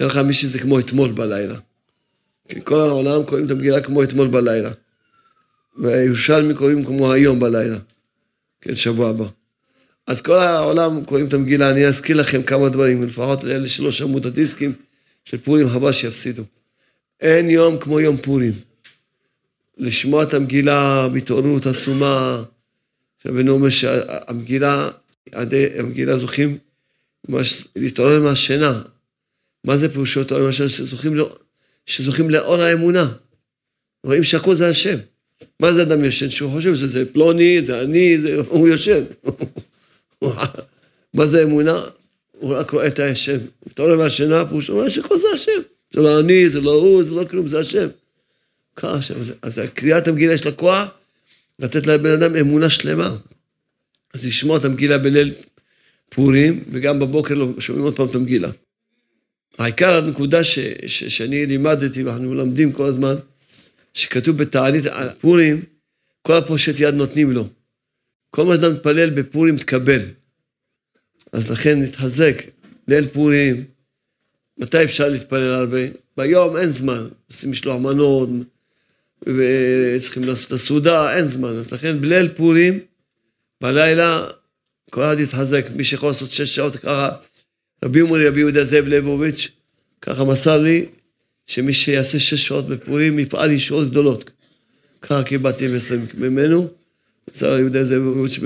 [0.01, 1.59] ליל חמישי זה כמו אתמול בלילה.
[2.65, 4.71] כל העולם קוראים את המגילה כמו אתמול בלילה.
[5.79, 7.79] והירושלמי קוראים כמו היום בלילה.
[8.61, 9.27] כן, שבוע הבא.
[10.07, 14.19] אז כל העולם קוראים את המגילה, אני אזכיר לכם כמה דברים, לפחות לאלה שלא שמעו
[14.19, 14.73] את הדיסקים
[15.25, 16.43] של פורים, חבל שיפסידו.
[17.21, 18.53] אין יום כמו יום פורים.
[19.79, 22.43] לשמוע את המגילה בהתעוררות עצומה,
[23.27, 24.91] רבנו אומר שהמגילה,
[25.79, 26.59] המגילה זוכים
[27.77, 28.83] להתעורר מהשינה.
[29.65, 30.69] מה זה פירושו להתעורר מהשינה?
[30.69, 31.37] שזוכים, לא,
[31.87, 33.13] שזוכים לאור האמונה.
[34.05, 34.99] רואים שהכל זה השם.
[35.61, 36.31] מה זה אדם ישן?
[36.31, 38.37] שהוא חושב שזה פלוני, זה אני, זה...
[38.49, 39.05] הוא ישן.
[41.15, 41.85] מה זה אמונה?
[42.33, 43.39] הוא רק רואה את השם.
[43.39, 45.61] הוא מתעורר מהשינה, והוא שומע שכל זה השם.
[45.93, 47.89] זה לא אני, זה לא הוא, זה לא כלום, זה השם.
[48.77, 48.99] ככה.
[49.43, 50.89] אז קריאת המגילה יש לה כוח
[51.59, 53.17] לתת לבן אדם אמונה שלמה.
[54.15, 55.35] אז לשמוע את המגילה בליל
[56.11, 58.51] פורים, וגם בבוקר לא שומעים עוד פעם את המגילה.
[59.59, 63.15] העיקר הנקודה ש, ש, שאני לימדתי, ואנחנו מלמדים כל הזמן,
[63.95, 64.85] שכתוב בתענית
[65.21, 65.65] פורים,
[66.23, 67.49] כל הפושט יד נותנים לו.
[68.31, 70.01] כל מה שאתה מתפלל בפורים תקבל.
[71.33, 72.43] אז לכן נתחזק,
[72.89, 73.65] ליל פורים,
[74.59, 75.81] מתי אפשר להתפלל הרבה?
[76.17, 78.29] ביום אין זמן, עושים משלוח מנות,
[79.23, 81.57] וצריכים לעשות את הסעודה, אין זמן.
[81.57, 82.81] אז לכן בליל פורים,
[83.61, 84.27] בלילה,
[84.91, 87.11] כל אחד יתחזק, מי שיכול לעשות שש שעות ככה,
[87.85, 89.49] רבי אומרי, רבי יהודה זאב ליבוביץ',
[90.03, 90.87] ככה מסר לי,
[91.47, 94.31] שמי שיעשה שש שעות בפורים יפעל ישועות גדולות.
[95.03, 96.69] ככה קיבלתי מסר ממנו,
[97.31, 98.39] מסר יהודה זאב ליבוביץ'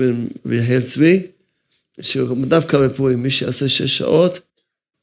[0.45, 1.27] ויחיאל צבי,
[2.01, 4.39] שדווקא בפורים, מי שיעשה שש שעות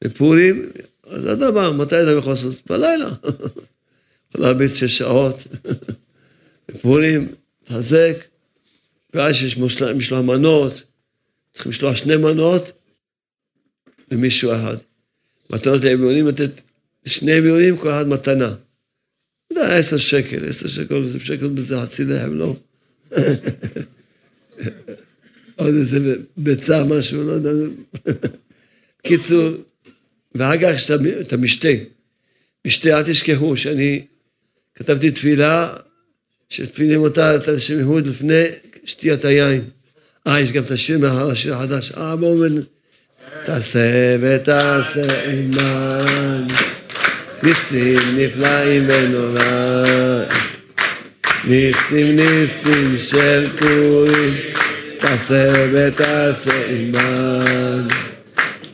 [0.03, 0.69] בפורים,
[1.07, 2.55] אז הדבר, מתי אתה יכול לעשות?
[2.69, 3.09] בלילה.
[4.29, 5.47] יכול להרביץ שש שעות,
[6.67, 7.27] בפורים,
[7.63, 8.15] תחזק,
[9.13, 10.83] ואז שיש משלוח מנות,
[11.51, 12.71] צריכים לשלוח שני מנות
[14.11, 14.77] למישהו אחד.
[15.49, 16.61] מתנות לאביונים לתת
[17.05, 18.55] לשני אביונים, כל אחד מתנה.
[19.47, 22.55] אתה יודע, עשר שקל, עשר שקל, זה שקל בזה חצי לחם, לא?
[25.55, 27.49] עוד איזה ביצה, משהו, לא יודע.
[29.07, 29.49] קיצור,
[30.35, 31.69] ואחר כך יש את המשתה.
[32.67, 34.05] משתה, אל תשכחו שאני
[34.79, 35.69] כתבתי תפילה,
[36.49, 38.43] שתפילים אותה על שם יהוד לפני
[38.85, 39.63] שתיית היין.
[40.27, 41.91] אה, יש גם את השיר מאחר השיר החדש.
[41.91, 42.61] אה, בואו ונ...
[43.45, 46.47] תעשה ותעשה עימן,
[47.43, 50.23] ניסים נפלאים ונורא.
[51.45, 54.33] ניסים ניסים של פורים,
[54.97, 57.87] תעשה ותעשה עימן,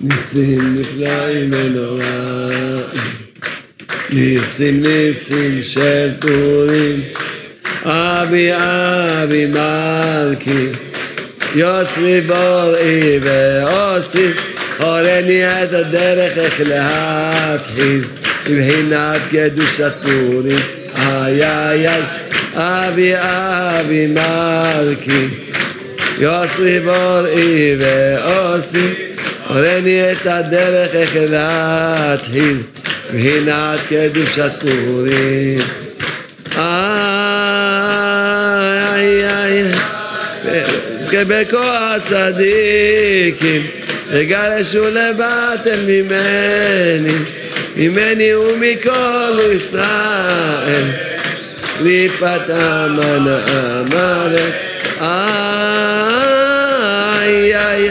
[0.01, 2.81] ניסים נפלאים ונורא.
[4.09, 7.01] ניסים ניסים של פורים,
[7.83, 10.67] אבי אבי מלכי,
[11.55, 14.27] יוסרי בוראי ועושי,
[14.77, 18.03] הורני את הדרך איך להתחיל,
[18.49, 20.59] מבחינת קדושת פורים,
[20.97, 22.01] איי איי איי,
[22.53, 25.27] אבי אבי מלכי,
[26.19, 29.14] יוסי בוראי ועושי,
[29.47, 32.57] הורני את הדרך איך להתחיל,
[33.13, 35.59] מבחינת קדושת פורים.
[36.57, 36.65] איי
[39.27, 39.63] איי
[40.47, 43.61] איי, בכוח צדיקים,
[44.09, 47.15] וגלשו לבטל ממני,
[47.75, 50.85] ממני ומכל ישראל,
[51.77, 54.53] קליפת המן המלך,
[55.01, 55.45] איי
[57.55, 57.89] איי,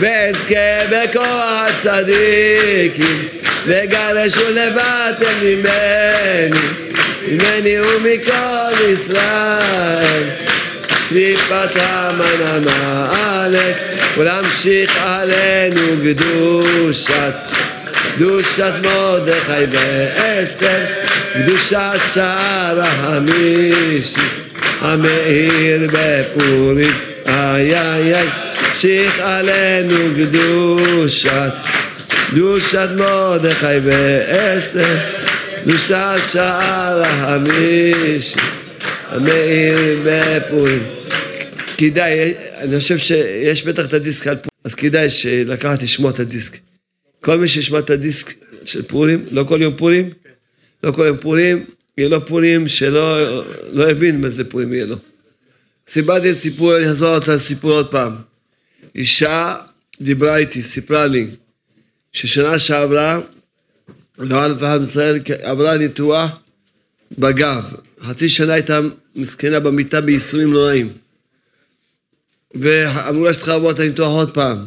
[0.00, 3.28] ואזכה בכוח צדיקים,
[3.66, 6.58] וגלשו לבטל ממני,
[7.28, 10.22] ממני ומכל ישראל,
[11.08, 13.76] קליפת המן המלך,
[14.18, 17.34] ולהמשיך עלינו קדושת,
[18.14, 20.84] קדושת מרדכי ואסתר,
[21.32, 24.20] קדושת שער החמישי,
[24.80, 26.92] המאיר בפורים,
[27.26, 28.28] איי איי איי,
[28.84, 31.52] המשיך עלינו קדושת,
[32.30, 34.98] קדושת מרדכי ואסתר,
[35.62, 38.40] קדושת שער החמישי,
[39.08, 40.82] המאיר בפורים.
[41.78, 45.08] כדאי, אני חושב שיש בטח את הדיסק על פורים, אז כדאי
[45.46, 46.58] לקחת לשמוע את הדיסק.
[47.20, 50.10] כל מי שישמע את הדיסק של פורים, לא כל יום פורים,
[50.84, 51.64] לא כל יום פורים,
[51.98, 54.96] יהיה לו פורים שלא לא הבין מה זה פורים יהיה לו.
[55.88, 58.33] סיפרתי סיפור, אני אחזור את הסיפור עוד פעם.
[58.94, 59.56] אישה
[60.00, 61.26] דיברה איתי, סיפרה לי,
[62.12, 63.20] ששנה שעברה,
[64.18, 66.30] לא אלף אחד בישראל, עברה ניתוח
[67.18, 67.64] בגב.
[68.00, 68.80] חצי שנה הייתה
[69.16, 70.92] מסכנה במיטה בייסורים נוראים.
[72.54, 74.64] ואמרו לה שצריכה לעבור את הניתוח עוד פעם.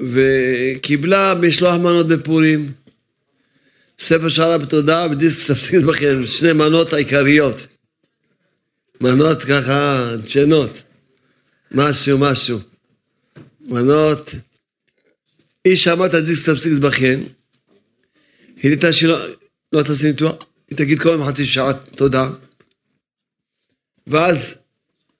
[0.00, 2.72] וקיבלה משלוח מנות בפורים,
[3.98, 7.66] ספר שערה בתודה ודיסק תפסיד בכם, שני מנות העיקריות.
[9.00, 10.82] מנות ככה דשנות,
[11.70, 12.71] משהו משהו.
[13.64, 14.30] מנות,
[15.64, 16.72] היא שמעה את הדיסק תפסיק
[18.56, 19.18] היא נהייתה שלא
[19.72, 20.34] לא תעשי ניתוח,
[20.70, 22.30] היא תגיד כל יום חצי שעה תודה.
[24.06, 24.58] ואז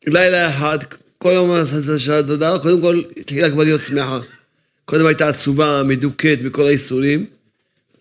[0.07, 0.78] לילה אחד,
[1.18, 4.20] כל יום חצי שעה תודה, קודם כל התחילה כבר להיות שמחה.
[4.84, 7.26] קודם הייתה עצובה, מדוכאת מכל האיסורים,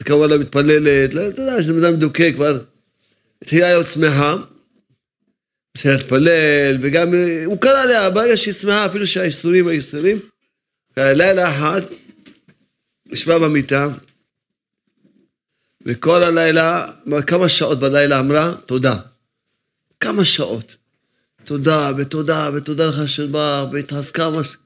[0.06, 2.60] כמובן לא מתפללת, לא, אתה יודע, יש אדם מדוכא כבר,
[3.42, 4.36] התחילה להיות שמחה,
[5.76, 7.08] התחילה להתפלל, וגם
[7.46, 10.20] הוא קרא עליה, ברגע שהיא שמחה, אפילו שהאיסורים היו איסורים,
[10.98, 11.82] לילה אחד,
[13.12, 13.88] ישבה במיטה,
[15.86, 16.88] וכל הלילה,
[17.28, 18.96] כמה שעות בלילה אמרה, תודה.
[20.00, 20.76] כמה שעות.
[21.46, 24.58] תודה, ותודה, ותודה לך שבא, והתחזקה ממש.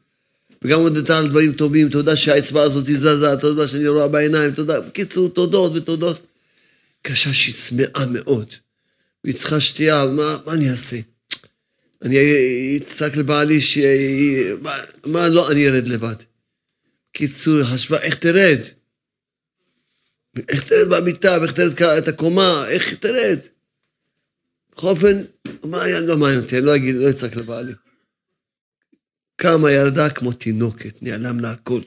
[0.62, 4.80] וגם הודתה על דברים טובים, תודה שהאצבע הזאת זזה, תודה שאני רואה בעיניים, תודה.
[4.80, 6.28] בקיצור, תודות ותודות.
[7.02, 8.65] קשה שהיא צמאה מאוד.
[9.26, 10.98] והיא צריכה שתייה, מה, מה אני אעשה?
[12.02, 12.18] אני
[12.78, 13.78] אצעק לבעלי ש...
[14.62, 16.16] מה, מה לא, אני ארד לבד.
[17.12, 18.60] קיצור, חשבה, איך תרד?
[20.50, 23.40] איך תרד במיטה, ואיך תרד את הקומה, איך תרד?
[24.72, 25.22] בכל אופן,
[25.64, 25.70] לא
[26.18, 27.74] מעניין אותי, אני לא אגיד, לא אצעק לבעלי.
[29.36, 31.82] קמה ילדה כמו תינוקת, נעלם לה הכל.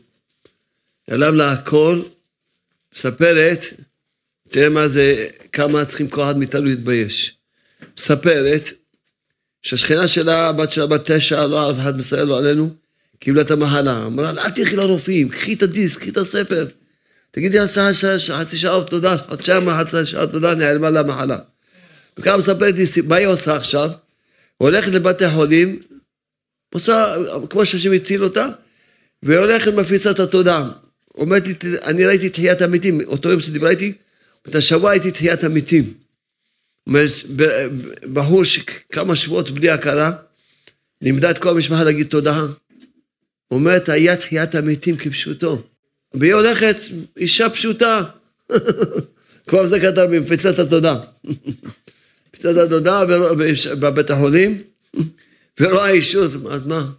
[1.09, 2.03] נעלם לה הכל,
[2.95, 3.65] מספרת,
[4.51, 7.37] תראה מה זה, כמה צריכים כל אחד מאיתנו להתבייש.
[7.99, 8.69] מספרת
[9.63, 12.71] שהשכנה שלה, בת שלה בת תשע, לא אף אחד מסייע לו עלינו,
[13.19, 14.07] קיבלה את המחלה.
[14.07, 16.67] אמרה לה, אל תלכי לרופאים, קחי את הדיסק, קחי את הספר.
[17.31, 17.59] תגידי
[18.31, 21.39] חצי שעה תודה, חודשיים חצי שעה תודה, נעלמה לה המחלה.
[22.19, 23.91] וכמה מספרת לי, מה היא עושה עכשיו?
[24.57, 25.81] הולכת לבתי חולים,
[26.75, 27.15] עושה,
[27.51, 28.49] כמו שהשם הציל אותה,
[29.23, 30.69] והולכת מפיצה את התודה.
[31.15, 33.93] אומרת לי, אני ראיתי תחיית המתים, אותו יום שדיברה איתי,
[34.91, 35.95] הייתי תחיית המתים.
[38.13, 40.13] בחור שכמה שבועות בלי הכרה,
[41.03, 42.47] לימדה את כל המשפחה להגיד תודה.
[43.51, 45.63] אומרת, היה תחיית המתים כפשוטו.
[46.15, 46.77] והיא הולכת,
[47.17, 48.03] אישה פשוטה.
[49.49, 51.01] כבר זה כתב במפיצת התודה.
[52.29, 53.05] מפיצת התודה
[53.81, 54.63] בבית החולים.
[55.61, 56.91] ורואה אישות, אז מה?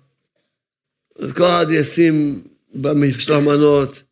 [1.20, 2.44] אז כל אחד ישים
[2.76, 4.04] במשלוח מנות,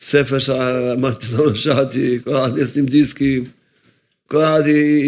[0.00, 3.44] ספר שאמרתי לו, שאלתי, כל אחד ישים דיסקים,
[4.26, 4.62] כל אחד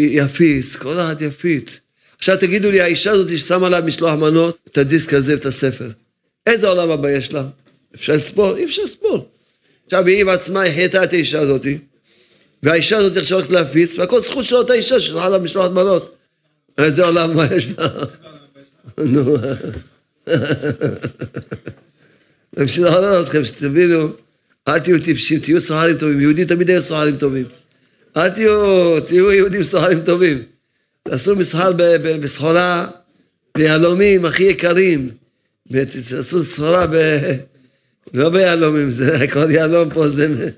[0.09, 1.79] יפיץ, כל אחד יפיץ.
[2.17, 5.89] עכשיו תגידו לי, האישה הזאת ששמה לה משלוח מנות, את הדיסק הזה ואת הספר,
[6.47, 7.43] איזה עולם הבא יש לה?
[7.95, 8.57] אפשר לספור?
[8.57, 9.29] אי אפשר לספור.
[9.85, 11.65] עכשיו היא בעצמה החייתה את האישה הזאת,
[12.63, 16.15] והאישה הזאת עכשיו הולכת להפיץ, והכל זכות של אותה אישה ששלחה לה משלוחת מנות.
[16.77, 17.87] איזה עולם מה יש לה?
[18.97, 19.37] נו,
[22.53, 24.09] בשביל לעורר אתכם, שתבינו
[24.69, 26.19] אל תהיו טיפשים, תהיו סוחרים טובים.
[26.19, 27.45] יהודים תמיד היו סוחרים טובים.
[28.17, 30.43] אל תהיו, תהיו יהודים סוחרים טובים.
[31.03, 31.71] תעשו מסחר
[32.21, 32.87] בסחורה,
[33.57, 35.09] ביהלומים הכי יקרים.
[36.09, 36.95] תעשו סחורה ב...
[38.13, 40.49] לא ביהלומים, זה כל יהלום פה זה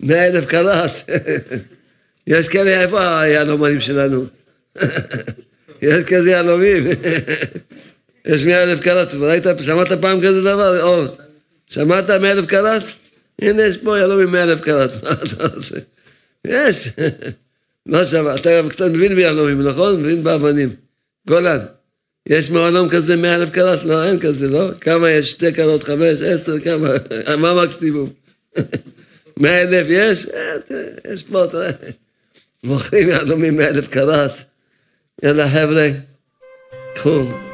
[0.00, 1.10] מאה אלף קראט.
[2.26, 4.24] יש כאלה, איפה היהלומנים שלנו?
[5.82, 6.84] יש כזה יהלומים.
[8.26, 10.82] יש מאה אלף קראט, ראית, שמעת פעם כזה דבר?
[10.82, 11.06] אור,
[11.66, 12.82] שמעת מאה אלף קראט?
[13.40, 15.78] הנה, יש פה יהלומים מאה אלף קראט, מה אתה רוצה?
[16.46, 16.88] יש.
[17.86, 20.02] לא שמע, אתה קצת מבין ביהלומים, נכון?
[20.02, 20.70] מבין באבנים.
[21.28, 21.58] גולן.
[22.28, 23.84] יש מעולם כזה מאה אלף קראט?
[23.84, 24.70] לא, אין כזה, לא?
[24.80, 25.30] כמה יש?
[25.30, 26.88] שתי קרות, חמש, עשר, כמה?
[27.42, 28.10] מה מקסימום?
[29.40, 30.26] מאה אלף יש?
[31.12, 31.70] יש פה, תראה.
[32.64, 34.40] מוכרים יהלומים מאה אלף קראט.
[35.22, 35.88] יאללה חבר'ה,
[36.94, 37.45] קחו.